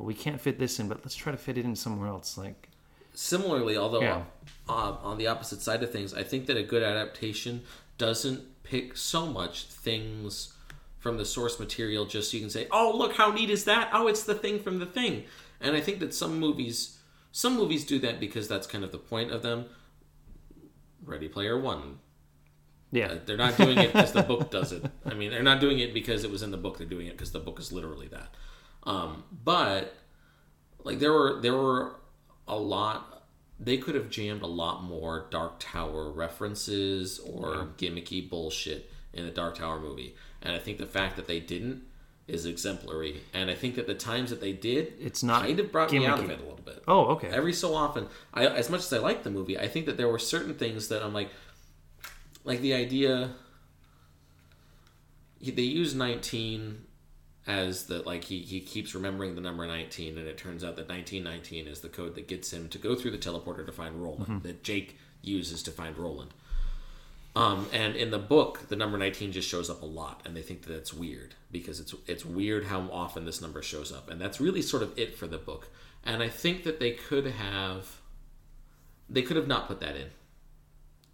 [0.00, 2.38] well, we can't fit this in, but let's try to fit it in somewhere else.
[2.38, 2.68] Like,
[3.12, 4.22] Similarly, although Yeah.
[4.68, 7.62] uh, on the opposite side of things, I think that a good adaptation
[7.98, 10.54] doesn't pick so much things
[10.98, 13.90] from the source material just so you can say, "Oh, look how neat is that?
[13.92, 15.24] Oh, it's the thing from the thing."
[15.60, 16.96] And I think that some movies
[17.32, 19.66] some movies do that because that's kind of the point of them.
[21.04, 21.98] Ready Player One.
[22.92, 24.84] yeah, Uh, They're not doing it because the book does it.
[25.06, 26.78] I mean, they're not doing it because it was in the book.
[26.78, 28.34] They're doing it because the book is literally that.
[28.84, 29.94] Um, but
[30.84, 31.96] like there were there were
[32.48, 33.24] a lot.
[33.58, 39.30] They could have jammed a lot more Dark Tower references or gimmicky bullshit in the
[39.30, 41.82] Dark Tower movie, and I think the fact that they didn't
[42.26, 43.20] is exemplary.
[43.34, 46.06] And I think that the times that they did, It's not kind of brought me
[46.06, 48.92] out of it a little bit oh, okay, every so often I, as much as
[48.92, 51.30] i like the movie i think that there were certain things that i'm like
[52.44, 53.30] like the idea
[55.40, 56.84] they use 19
[57.46, 60.88] as the like he, he keeps remembering the number 19 and it turns out that
[60.88, 64.42] 1919 is the code that gets him to go through the teleporter to find roland
[64.42, 66.30] that jake uses to find roland
[67.36, 70.42] um, and in the book, the number 19 just shows up a lot, and they
[70.42, 74.20] think that it's weird because it's it's weird how often this number shows up, and
[74.20, 75.68] that's really sort of it for the book.
[76.04, 78.00] And I think that they could have
[79.08, 80.08] they could have not put that in.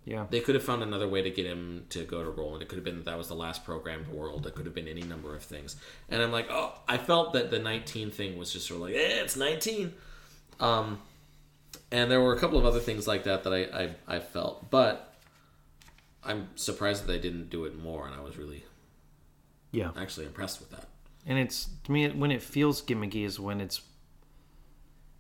[0.07, 2.63] Yeah, They could have found another way to get him to go to Roland.
[2.63, 4.47] It could have been that that was the last programmed world.
[4.47, 5.75] It could have been any number of things.
[6.09, 8.95] And I'm like, oh, I felt that the 19 thing was just sort of like,
[8.95, 9.93] eh, it's 19.
[10.61, 11.03] Um,
[11.91, 14.71] and there were a couple of other things like that that I, I, I felt,
[14.71, 15.13] but
[16.23, 18.65] I'm surprised that they didn't do it more, and I was really
[19.73, 19.91] yeah.
[19.97, 20.87] actually impressed with that.
[21.27, 23.81] And it's to me when it feels gimmicky is when it's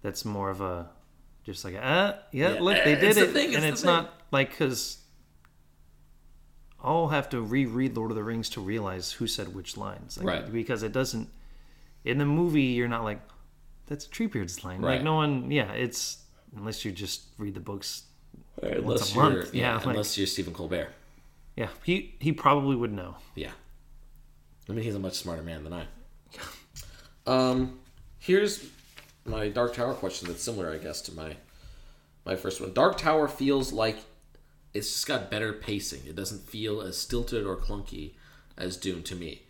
[0.02, 0.90] that's more of a
[1.46, 1.78] just like uh
[2.32, 3.90] yeah, Yeah, look they did it's the it thing, it's and the it's thing.
[3.90, 4.98] not like because
[6.82, 10.26] I'll have to reread Lord of the Rings to realize who said which lines like,
[10.26, 10.52] Right.
[10.52, 11.28] because it doesn't
[12.04, 13.20] in the movie you're not like
[13.86, 16.18] that's Treebeard's line like no one yeah it's
[16.56, 18.02] unless you just read the books
[18.62, 20.88] Unless a month, you're, yeah, yeah, like- unless you're Stephen Colbert.
[21.56, 23.50] yeah he he probably would know Yeah.
[24.68, 25.86] I mean, he's a much smarter man than I.
[27.24, 27.78] Um,
[28.18, 28.68] here's
[29.28, 31.36] my Dark Tower question that's similar, I guess, to my
[32.24, 32.72] my first one.
[32.72, 33.98] Dark Tower feels like
[34.74, 36.02] it's just got better pacing.
[36.06, 38.12] It doesn't feel as stilted or clunky
[38.56, 39.42] as Dune to me.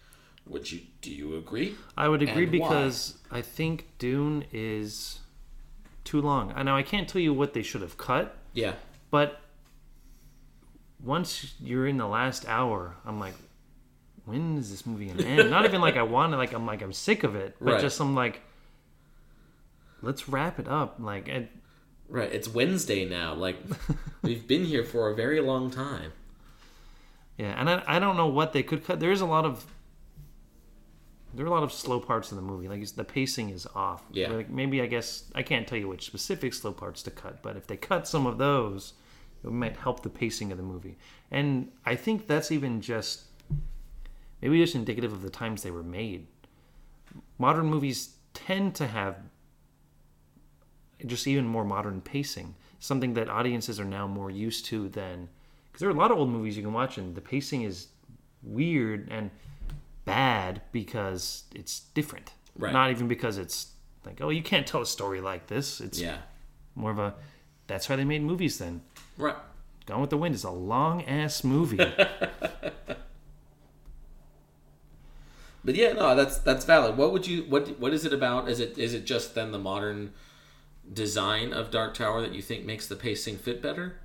[0.47, 1.74] Would you do you agree?
[1.97, 2.68] I would agree And why?
[2.68, 5.20] because I think Dune is
[6.05, 6.53] too long.
[6.55, 8.74] I know I can't tell you what they should have cut, Yeah.
[9.11, 9.41] but
[11.03, 13.35] once you're in the last hour, I'm like,
[14.24, 15.51] when is this movie gonna end?
[15.51, 17.81] Not even like I want it, like I'm like I'm sick of it, but Right.
[17.81, 18.41] just I'm like,
[20.03, 20.97] let's wrap it up.
[20.99, 21.51] Like, it,
[22.09, 22.32] Right.
[22.32, 23.34] It's Wednesday now.
[23.34, 23.57] Like
[24.22, 26.12] we've been here for a very long time.
[27.36, 29.01] yeah, and I, I don't know what they could cut.
[29.01, 29.66] There is a lot of
[31.34, 32.68] there are a lot of slow parts in the movie.
[32.68, 34.05] Like it's- the pacing is off.
[34.12, 34.28] Yeah.
[34.30, 37.57] Like maybe I guess I can't tell you which specific slow parts to cut, but
[37.57, 38.92] if they cut some of those,
[39.44, 40.97] it might help the pacing of the movie.
[41.32, 43.24] And I think that's even just
[44.40, 46.28] maybe just indicative of the times they were made.
[47.36, 49.16] Modern movies tend to have
[51.05, 55.28] just even more modern pacing, something that audiences are now more used to than
[55.66, 57.88] because there are a lot of old movies you can watch and the pacing is
[58.42, 59.30] weird and
[60.07, 62.32] bad because it's different.
[62.57, 62.72] Right.
[62.72, 63.72] Not even because it's
[64.07, 65.80] like, oh, you can't tell a story like this.
[65.80, 66.18] It's Yeah.
[66.74, 67.14] more of a
[67.66, 68.80] that's how they made movies then.
[69.18, 69.34] Right.
[69.86, 71.78] Gone with the Wind is a long ass movie.
[75.64, 76.97] But yeah, no, that's that's valid.
[76.97, 78.49] What would you what what is it about?
[78.49, 80.12] Is it is it just then the modern
[80.93, 83.99] design of Dark Tower that you think makes the pacing fit better?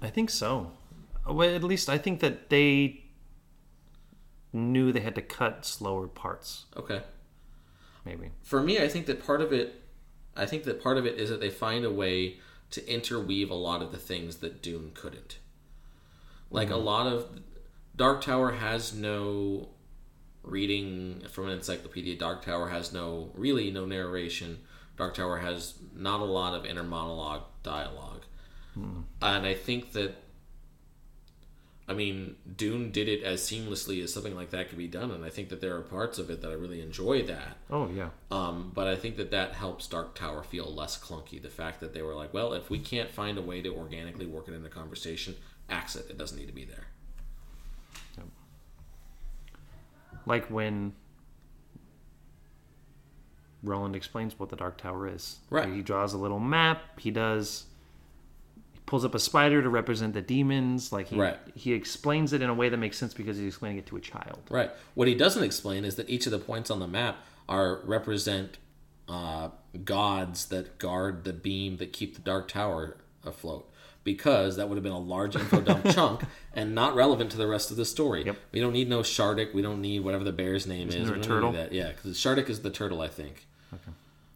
[0.00, 0.72] I think so.
[1.26, 3.04] Well, at least I think that they
[4.52, 6.66] knew they had to cut slower parts.
[6.76, 7.02] Okay.
[8.04, 8.30] Maybe.
[8.42, 9.82] For me, I think that part of it
[10.36, 12.36] I think that part of it is that they find a way
[12.70, 15.38] to interweave a lot of the things that Dune couldn't.
[16.50, 16.84] Like a mm-hmm.
[16.84, 17.40] lot of
[17.96, 19.70] Dark Tower has no
[20.42, 22.16] reading from an encyclopedia.
[22.16, 24.58] Dark Tower has no really no narration.
[24.96, 28.22] Dark Tower has not a lot of inner monologue dialogue.
[29.22, 30.16] And I think that
[31.88, 35.24] I mean, Dune did it as seamlessly as something like that could be done, and
[35.24, 37.58] I think that there are parts of it that I really enjoy that.
[37.70, 38.08] Oh yeah.
[38.32, 41.40] Um, but I think that that helps Dark Tower feel less clunky.
[41.40, 44.26] The fact that they were like, well, if we can't find a way to organically
[44.26, 45.36] work it into the conversation,
[45.70, 46.06] axe it.
[46.10, 46.86] It doesn't need to be there.
[50.26, 50.92] Like when
[53.66, 55.38] Roland explains what the Dark Tower is.
[55.50, 55.68] Right.
[55.68, 56.98] He draws a little map.
[57.00, 57.64] He does.
[58.72, 60.92] He pulls up a spider to represent the demons.
[60.92, 61.38] Like he Right.
[61.54, 64.00] he explains it in a way that makes sense because he's explaining it to a
[64.00, 64.40] child.
[64.50, 64.70] Right.
[64.94, 67.16] What he doesn't explain is that each of the points on the map
[67.48, 68.58] are represent
[69.08, 69.50] uh,
[69.84, 73.70] gods that guard the beam that keep the Dark Tower afloat.
[74.02, 76.22] Because that would have been a large info dump chunk
[76.54, 78.24] and not relevant to the rest of the story.
[78.24, 78.36] Yep.
[78.52, 79.52] We don't need no Shardik.
[79.52, 80.94] We don't need whatever the bear's name is.
[80.94, 81.52] there a We don't need turtle?
[81.52, 81.72] That.
[81.72, 83.48] Yeah, because Shardik is the turtle, I think.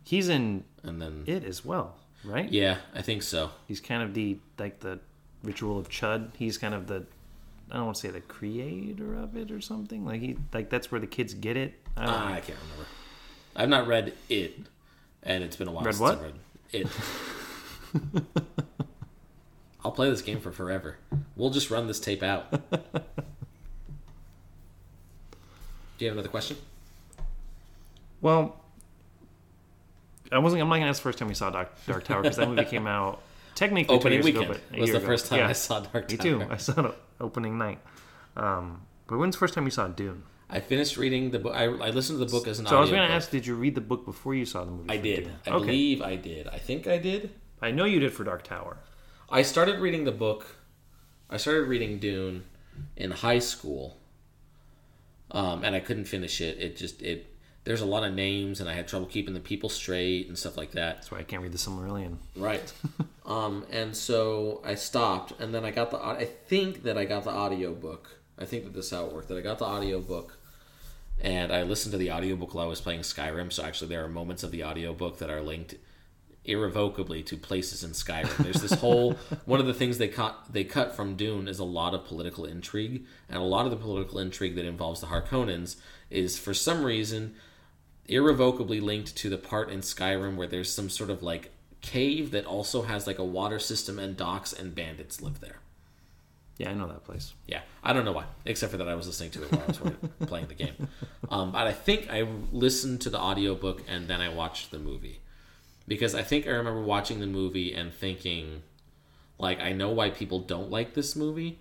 [0.05, 2.51] He's in And then it as well, right?
[2.51, 3.51] yeah, I think so.
[3.69, 4.99] He's kind of the like the
[5.43, 6.31] ritual of Chud.
[6.37, 7.05] He's kind of the
[7.71, 10.05] I don't want to say the creator of it or something.
[10.05, 11.75] Like he like that's where the kids get it.
[11.97, 12.19] I don't know.
[12.19, 12.87] Ah, I can't remember.
[13.55, 14.59] I've not read it,
[15.23, 16.19] and it's been a while Read since what?
[16.19, 16.35] I read
[16.73, 16.87] it.
[19.85, 20.99] I'll play this game for forever.
[21.37, 22.51] We'll just run this tape out.
[22.71, 22.85] Do
[25.99, 26.57] you have another question?
[28.21, 28.60] Well,
[30.33, 30.63] I wasn't.
[30.63, 32.65] I'm not gonna ask the first time we saw Dark, Dark Tower because that movie
[32.65, 33.23] came out
[33.55, 35.07] technically two Opening years weekend ago, but was the ago.
[35.07, 36.17] first time Yeah, I saw Dark Tower.
[36.17, 36.47] Me too.
[36.51, 37.79] I saw it opening night.
[38.37, 40.23] Um, but when's the first time you saw Dune?
[40.49, 41.55] I finished reading the book.
[41.55, 42.77] I, I listened to the book as an audio.
[42.77, 44.71] So I was going to ask, did you read the book before you saw the
[44.71, 44.91] movie?
[44.91, 45.25] I did.
[45.25, 45.33] Dune?
[45.47, 45.67] I okay.
[45.67, 46.49] believe I did.
[46.49, 47.31] I think I did.
[47.63, 48.79] I know you did for Dark Tower.
[49.29, 50.57] I started reading the book.
[51.29, 52.45] I started reading Dune
[52.97, 53.99] in high school,
[55.31, 56.59] um, and I couldn't finish it.
[56.59, 57.33] It just it.
[57.65, 60.57] There's a lot of names, and I had trouble keeping the people straight and stuff
[60.57, 60.97] like that.
[60.97, 62.17] That's why I can't read the Silmarillion.
[62.35, 62.73] Right.
[63.27, 65.99] um, and so I stopped, and then I got the.
[65.99, 68.19] I think that I got the audio book.
[68.39, 69.29] I think that this is how it worked.
[69.29, 70.39] That I got the audio book,
[71.21, 73.53] and I listened to the audiobook while I was playing Skyrim.
[73.53, 75.75] So actually, there are moments of the audiobook that are linked
[76.45, 78.37] irrevocably to places in Skyrim.
[78.39, 79.13] There's this whole
[79.45, 82.45] one of the things they cut they cut from Dune is a lot of political
[82.45, 85.77] intrigue, and a lot of the political intrigue that involves the Harkonnens
[86.09, 87.35] is for some reason
[88.11, 91.51] irrevocably linked to the part in Skyrim where there's some sort of like
[91.81, 95.61] cave that also has like a water system and docks and bandits live there.
[96.59, 97.33] Yeah, I know that place.
[97.47, 99.67] Yeah, I don't know why, except for that I was listening to it while I
[99.67, 99.79] was
[100.29, 100.89] playing the game.
[101.31, 105.21] Um, but I think I listened to the audiobook and then I watched the movie.
[105.89, 108.63] Because I think I remember watching the movie and thinking,
[109.39, 111.59] like, I know why people don't like this movie.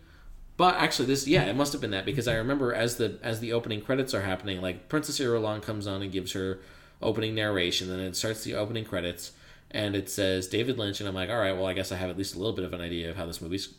[0.60, 3.40] But actually, this yeah, it must have been that because I remember as the as
[3.40, 6.60] the opening credits are happening, like Princess Irulan comes on and gives her
[7.02, 9.32] opening narration, and then it starts the opening credits,
[9.72, 12.10] and it says David Lynch, and I'm like, all right, well, I guess I have
[12.10, 13.74] at least a little bit of an idea of how this movie's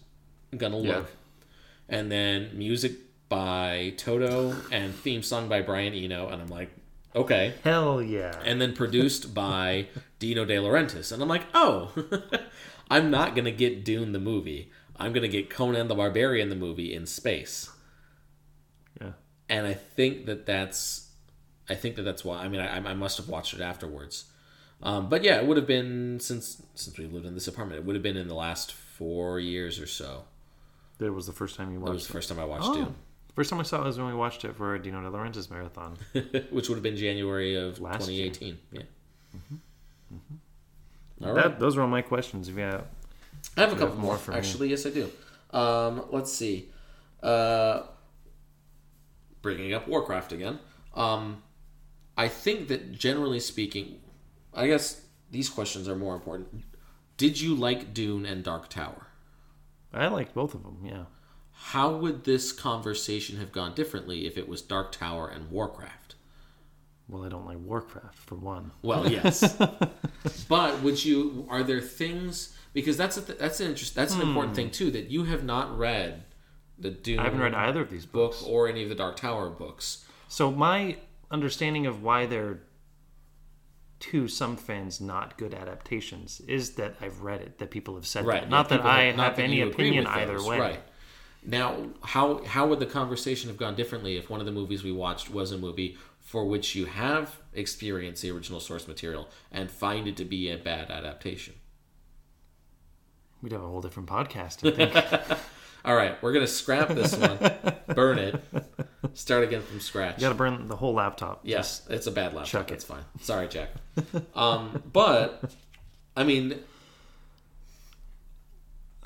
[0.57, 1.97] gonna look Yeah.
[1.99, 2.93] and then music
[3.29, 6.71] by Toto and theme song by Brian Eno, and I'm like,
[7.15, 7.53] okay.
[7.63, 8.41] Hell yeah.
[8.43, 11.93] And then produced by Dino De Laurentiis, and I'm like, oh,
[12.91, 14.71] I'm not gonna get Dune the movie.
[15.01, 17.71] I'm gonna get Conan the Barbarian the movie in space,
[19.01, 19.13] yeah.
[19.49, 21.11] and I think that that's,
[21.69, 22.39] I think that that's why.
[22.39, 24.27] I mean, I, I must have watched it afterwards,
[24.83, 27.81] um, but yeah, it would have been since since we lived in this apartment.
[27.81, 30.25] It would have been in the last four years or so.
[30.99, 31.87] That was the first time you watched.
[31.87, 32.75] That was the first time I watched Oh.
[32.75, 32.95] Dune.
[33.35, 35.97] First time I saw it was when we watched it for Dino De Laurentiis marathon.
[36.51, 38.29] which would have been January of Last year.
[38.29, 38.59] 2018.
[38.73, 38.83] Yeah.
[41.23, 41.45] All right.
[41.45, 42.49] That, those are all my questions.
[42.49, 42.85] If you have,
[43.57, 44.13] I have a couple have more.
[44.13, 44.39] more for me?
[44.39, 45.11] Actually, yes, I do.
[45.51, 46.71] Um, let's see.
[47.23, 47.83] Uh,
[49.43, 50.59] bringing up Warcraft again.
[50.95, 51.43] Um,
[52.17, 54.01] I think that generally speaking,
[54.55, 56.65] I guess these questions are more important.
[57.17, 59.09] Did you like Dune and Dark Tower?
[59.93, 60.79] I liked both of them.
[60.85, 61.05] Yeah.
[61.53, 66.15] How would this conversation have gone differently if it was Dark Tower and Warcraft?
[67.09, 68.71] Well, I don't like Warcraft for one.
[68.83, 69.57] Well, yes.
[70.49, 71.47] but would you?
[71.51, 72.57] Are there things?
[72.73, 73.95] Because that's a th- that's an interest.
[73.95, 74.73] That's an important thing hmm.
[74.73, 74.91] too.
[74.91, 76.25] That you have not read
[76.79, 77.19] the Dune.
[77.19, 78.43] I haven't read either of these book books.
[78.43, 80.05] or any of the Dark Tower books.
[80.29, 80.97] So my
[81.31, 82.61] understanding of why they're
[84.01, 88.25] to some fans not good adaptations is that I've read it, that people have said
[88.25, 88.43] Right.
[88.43, 88.49] that.
[88.49, 90.59] Not that I have that any opinion either those, way.
[90.59, 90.81] Right.
[91.45, 94.93] Now, how how would the conversation have gone differently if one of the movies we
[94.93, 100.07] watched was a movie for which you have experienced the original source material and find
[100.07, 101.55] it to be a bad adaptation?
[103.43, 105.41] We'd have a whole different podcast, I think.
[105.85, 107.39] All right, we're gonna scrap this one,
[107.95, 108.43] burn it,
[109.15, 110.17] start again from scratch.
[110.19, 111.41] You got to burn the whole laptop.
[111.43, 112.69] Yes, it's a bad laptop.
[112.69, 112.87] That's it.
[112.87, 113.05] fine.
[113.23, 113.71] Sorry, Jack.
[114.35, 115.43] um, but
[116.15, 116.59] I mean,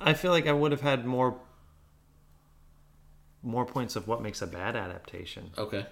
[0.01, 1.37] I feel like I would have had more
[3.43, 5.51] more points of what makes a bad adaptation.
[5.57, 5.87] okay,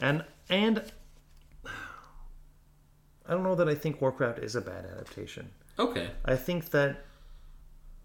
[0.00, 0.82] And and
[1.64, 5.50] I don't know that I think Warcraft is a bad adaptation.
[5.78, 7.04] okay, I think that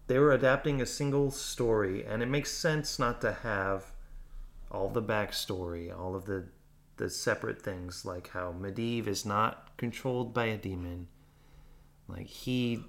[0.06, 3.92] they were adapting a single story, and it makes sense not to have
[4.70, 6.44] all the backstory, all of the
[6.96, 11.08] the separate things, like how Medivh is not controlled by a demon,
[12.08, 12.84] like he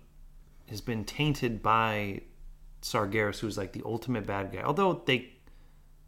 [0.69, 2.21] has been tainted by
[2.81, 4.61] Sargeras, who's like the ultimate bad guy.
[4.61, 5.33] Although they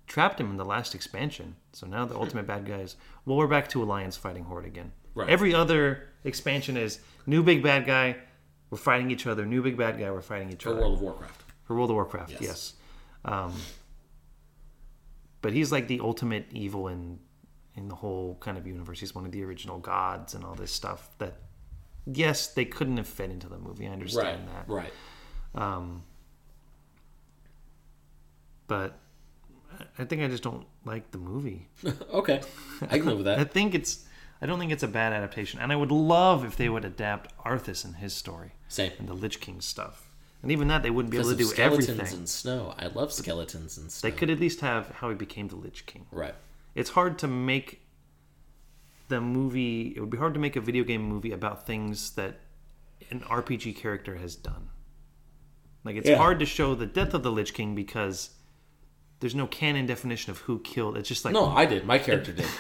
[0.08, 2.96] trapped him in the last expansion, so now the ultimate bad guy is.
[3.26, 4.92] Well, we're back to Alliance fighting Horde again.
[5.14, 5.30] Right.
[5.30, 8.18] Every other expansion is new big bad guy.
[8.70, 9.46] We're fighting each other.
[9.46, 10.12] New big bad guy.
[10.12, 10.80] We're fighting each for other.
[10.82, 11.44] World of Warcraft.
[11.64, 12.42] For World of Warcraft, yes.
[12.42, 12.74] Yes.
[13.26, 13.54] Um,
[15.42, 17.20] but he's like the ultimate evil in
[17.76, 19.00] in the whole kind of universe.
[19.00, 21.10] He's one of the original gods and all this stuff.
[21.20, 21.36] That
[22.06, 23.86] yes, they couldn't have fit into the movie.
[23.86, 24.66] I Right, understand that.
[24.68, 24.94] right.
[25.56, 26.04] Um,
[28.68, 29.00] but
[29.98, 31.68] I think I just don't like the movie.
[32.14, 32.42] okay,
[32.82, 34.06] I can live with I think it's.
[34.42, 37.38] I don't think it's a bad adaptation, and I would love if they would adapt
[37.40, 38.94] Arthas and his story Same.
[39.00, 40.06] and the Lich King stuff.
[40.42, 42.18] And even that, they wouldn't be able to do skeletons everything.
[42.20, 42.74] and snow.
[42.80, 44.10] I love skeletons and snow.
[44.10, 46.06] They could at least have how he became the Lich King.
[46.12, 46.34] Right.
[46.76, 47.82] It's hard to make
[49.10, 49.94] the movie.
[49.96, 52.40] It would be hard to make a video game movie about things that
[53.12, 54.70] an RPG character has done.
[55.84, 56.18] Like it's Yeah.
[56.18, 58.30] hard to show the death of the Lich King because
[59.20, 60.96] there's no canon definition of who killed.
[60.96, 61.86] It's just like No, I did.
[61.86, 62.46] My character did.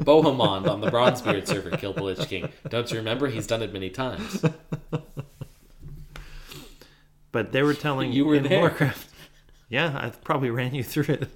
[0.00, 2.48] Bohemond on the Bronzebeard server killed the Lich King.
[2.68, 3.26] Don't you remember?
[3.28, 4.44] He's done it many times.
[7.32, 8.60] But they were telling You were in there.
[8.60, 9.08] Warcraft.
[9.68, 11.28] Yeah, I probably ran you through it.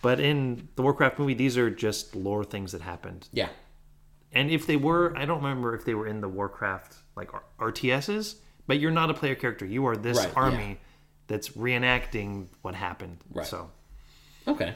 [0.00, 3.28] but in the Warcraft movie, these are just lore things that happened.
[3.32, 3.48] Yeah.
[4.32, 8.36] And if they were, I don't remember if they were in the Warcraft like RTSs.
[8.66, 9.66] But you're not a player character.
[9.66, 10.74] You are this Right, army yeah.
[11.26, 13.18] that's reenacting what happened.
[13.30, 13.44] Right.
[13.46, 13.70] So
[14.48, 14.74] Okay.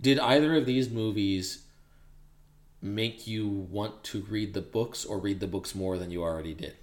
[0.00, 1.64] Did either of these movies
[2.82, 6.54] make you want to read the books or read the books more than you already
[6.54, 6.76] did?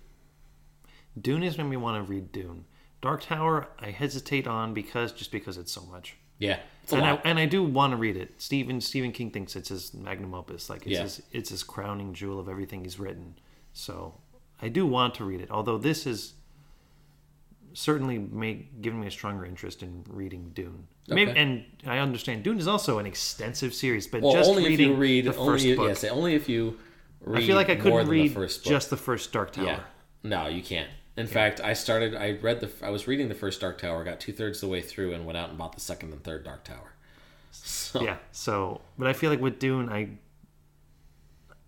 [1.19, 2.65] Dune is made me want to read Dune.
[3.01, 6.15] Dark Tower, I hesitate on because just because it's so much.
[6.39, 6.59] Yeah.
[6.91, 8.33] And I, and I do want to read it.
[8.41, 11.03] Stephen Stephen King thinks it's his magnum opus, like it's Yeah.
[11.03, 13.35] his it's his crowning jewel of everything he's written.
[13.73, 14.15] So
[14.61, 15.51] I do want to read it.
[15.51, 16.33] Although this is
[17.73, 20.87] certainly make given me a stronger interest in reading Dune.
[21.07, 24.69] Maybe, and I understand Dune is also an extensive series, but well, just only if
[24.69, 26.77] reading you read the only first if, book, yes, only if you
[27.21, 29.65] read I feel like I more couldn't than read the just the first Dark Tower.
[29.65, 29.79] Yeah.
[30.23, 30.89] No, you can't.
[31.15, 32.15] In fact, I started.
[32.15, 32.71] I read the.
[32.81, 35.37] I was reading the first Dark Tower, got two thirds the way through, and went
[35.37, 36.93] out and bought the second and third Dark Tower.
[37.51, 38.17] So, Yeah.
[38.31, 40.09] So, but I feel like with Dune, I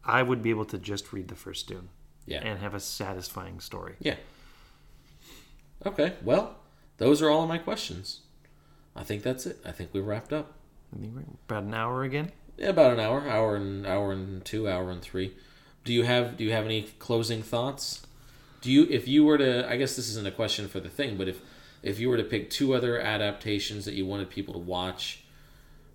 [0.04, 1.90] I would be able to just read the first Dune
[2.26, 2.42] Yeah.
[2.44, 3.96] and have a satisfying story.
[4.00, 4.16] Yeah.
[5.86, 6.14] Okay.
[6.24, 6.58] Well,
[6.98, 8.22] those are all of my questions.
[8.96, 9.60] I think that's it.
[9.66, 10.54] I think we wrapped up.
[10.96, 12.32] I think we're about an hour again.
[12.58, 15.36] Yeah, about an hour, hour and hour and two, hour and three.
[15.84, 18.06] Do you have Do you have any closing thoughts?
[18.62, 21.18] Do you, if you were to, I guess this isn't a question for the thing,
[21.18, 21.40] but if
[21.84, 25.24] if you were to pick two other adaptations that you wanted people to watch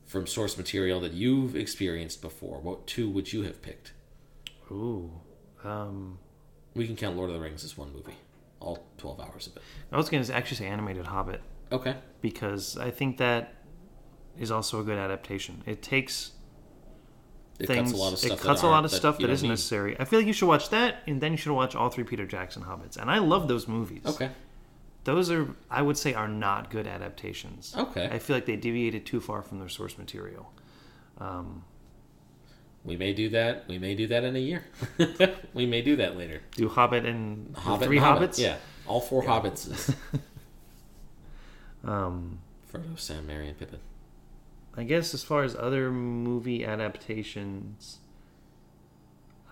[0.07, 3.93] from source material that you've experienced before, what two would you have picked?
[4.70, 5.11] Ooh.
[5.64, 6.18] Um,
[6.74, 8.14] We can count Lord of the Rings as one movie,
[8.61, 9.62] all twelve hours of it.
[9.90, 11.40] I was going to actually say animated Hobbit
[11.72, 11.96] Okay.
[12.20, 13.54] because I think that
[14.38, 15.62] is also a good adaptation.
[15.66, 16.32] It takes
[17.58, 17.90] It things.
[17.90, 18.30] cuts a lot of stuff.
[18.32, 19.52] it that cuts a lot of stuff you that isn't need.
[19.52, 19.96] necessary.
[19.98, 22.26] I feel like you should watch that, and then you should watch all three Peter
[22.26, 22.96] Jackson Hobbits.
[22.96, 24.02] And I love those movies.
[24.06, 24.30] Okay.
[25.04, 27.74] Those are, I would say, are not good adaptations.
[27.76, 28.08] Okay.
[28.12, 30.52] I feel like they deviated too far from their source material.
[31.18, 31.64] Um,
[32.85, 33.68] We may do that.
[33.68, 34.64] We may do that in a year.
[35.55, 36.41] we may do that later.
[36.57, 38.31] do Hobbit and Hobbit three and Hobbit.
[38.31, 38.39] Hobbits.
[38.39, 38.57] Yeah,
[38.87, 39.95] all four Hobbits.
[41.83, 43.78] Um, Frodo, Sam, Merry, and Pippin.
[44.76, 47.99] I guess as far as other movie adaptations,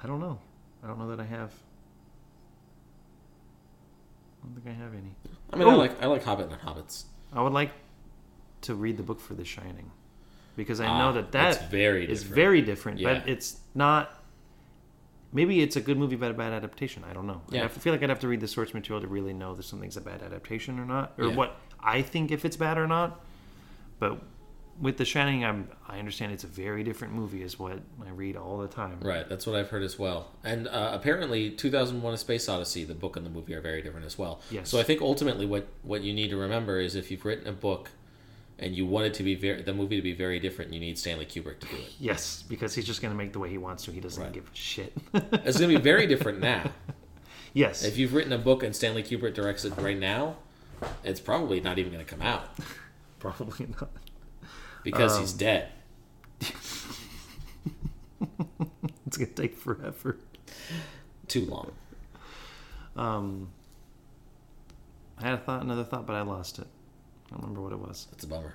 [0.03, 0.39] I don't know.
[0.83, 1.53] I don't know that I have.
[4.43, 5.15] I don't think I have any.
[5.53, 7.05] I mean, I like I like Hobbit and Hobbits.
[7.33, 7.73] I would like
[8.63, 9.91] to read the book for The Shining
[10.59, 12.35] because I Ah, know that that very is different.
[12.35, 13.21] very different, Yeah.
[13.21, 14.15] but it's not.
[15.33, 17.05] Maybe it's a good movie, but a bad adaptation.
[17.09, 17.43] I don't know.
[17.51, 17.65] Yeah.
[17.65, 19.97] I feel like I'd have to read the source material to really know if something's
[19.97, 21.37] a bad adaptation or not, or Yeah.
[21.37, 23.21] what I think if it's bad or not.
[23.99, 24.23] But
[24.81, 28.37] with The Shining, I'm I understand it's a very different movie, is what I read
[28.37, 28.99] all the time.
[29.03, 30.31] Right, that's what I've heard as well.
[30.45, 34.07] And uh, apparently, 2001: A Space Odyssey, the book and the movie are very different
[34.07, 34.41] as well.
[34.51, 34.69] Yes.
[34.71, 37.53] So I think ultimately, what what you need to remember is if you've written a
[37.53, 37.91] book
[38.59, 40.99] and you want it to be very the movie to be very different, you need
[40.99, 41.93] Stanley Kubrick to do it.
[42.01, 43.93] Yes, because he's just going to make the way he wants to.
[43.93, 44.33] He doesn't Right.
[44.33, 44.93] give a shit.
[45.15, 46.71] It's going to be very different now.
[47.55, 47.85] yes.
[47.85, 50.37] If you've written a book and Stanley Kubrick directs it right now,
[51.05, 52.49] it's probably not even going to come out
[53.19, 53.91] Probably not.
[54.85, 55.69] because he's Um, dead.
[59.07, 60.19] It's going to take forever.
[61.29, 61.73] Too long.
[62.97, 63.49] Um,
[65.19, 66.67] I had a thought, another thought, but I lost it.
[67.31, 68.07] I don't remember what it was.
[68.11, 68.55] That's a bummer.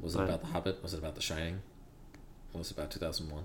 [0.00, 0.82] Was it about The Hobbit?
[0.82, 1.60] Was it about The Shining?
[2.52, 3.44] Was it about 2001?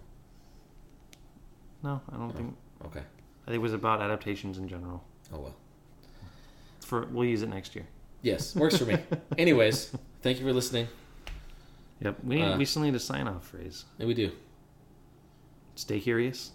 [1.83, 2.33] No, I don't Oh.
[2.33, 2.55] think.
[2.85, 2.99] Okay.
[2.99, 5.03] I think it was about adaptations in general.
[5.33, 5.55] Oh well.
[6.81, 7.85] For we'll use it next year.
[8.21, 8.97] Yes, works for me.
[9.37, 9.91] Anyways,
[10.21, 10.87] thank you for listening.
[12.01, 12.23] Yep.
[12.23, 13.85] We Uh, we still need a sign off phrase.
[13.99, 14.31] And we do.
[15.75, 16.51] Stay curious.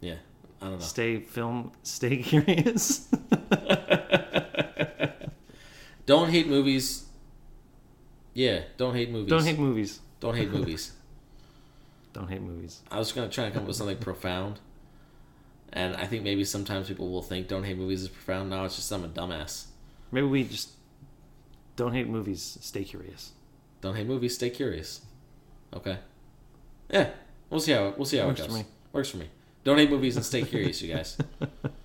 [0.00, 0.16] Yeah.
[0.62, 0.84] I don't know.
[0.84, 1.72] Stay film.
[1.82, 3.08] Stay curious.
[6.06, 7.06] Don't hate movies.
[8.34, 9.30] Yeah, don't hate movies.
[9.30, 10.00] don't hate movies.
[10.20, 10.92] Don't hate movies.
[12.12, 12.80] Don't hate movies.
[12.92, 14.60] I was gonna try and come up with something profound,
[15.72, 18.50] and I think maybe sometimes people will think "don't hate movies" is profound.
[18.50, 19.64] No, it's just I'm a dumbass.
[20.12, 20.70] Maybe we just
[21.74, 22.56] don't hate movies.
[22.60, 23.32] Stay curious.
[23.80, 24.36] Don't hate movies.
[24.36, 25.00] Stay curious.
[25.74, 25.98] Okay.
[26.88, 27.08] Yeah,
[27.50, 28.58] we'll see how we'll see how Works it for goes.
[28.58, 28.64] me.
[28.92, 29.26] Works for me.
[29.64, 31.18] Don't hate movies and stay curious, you guys.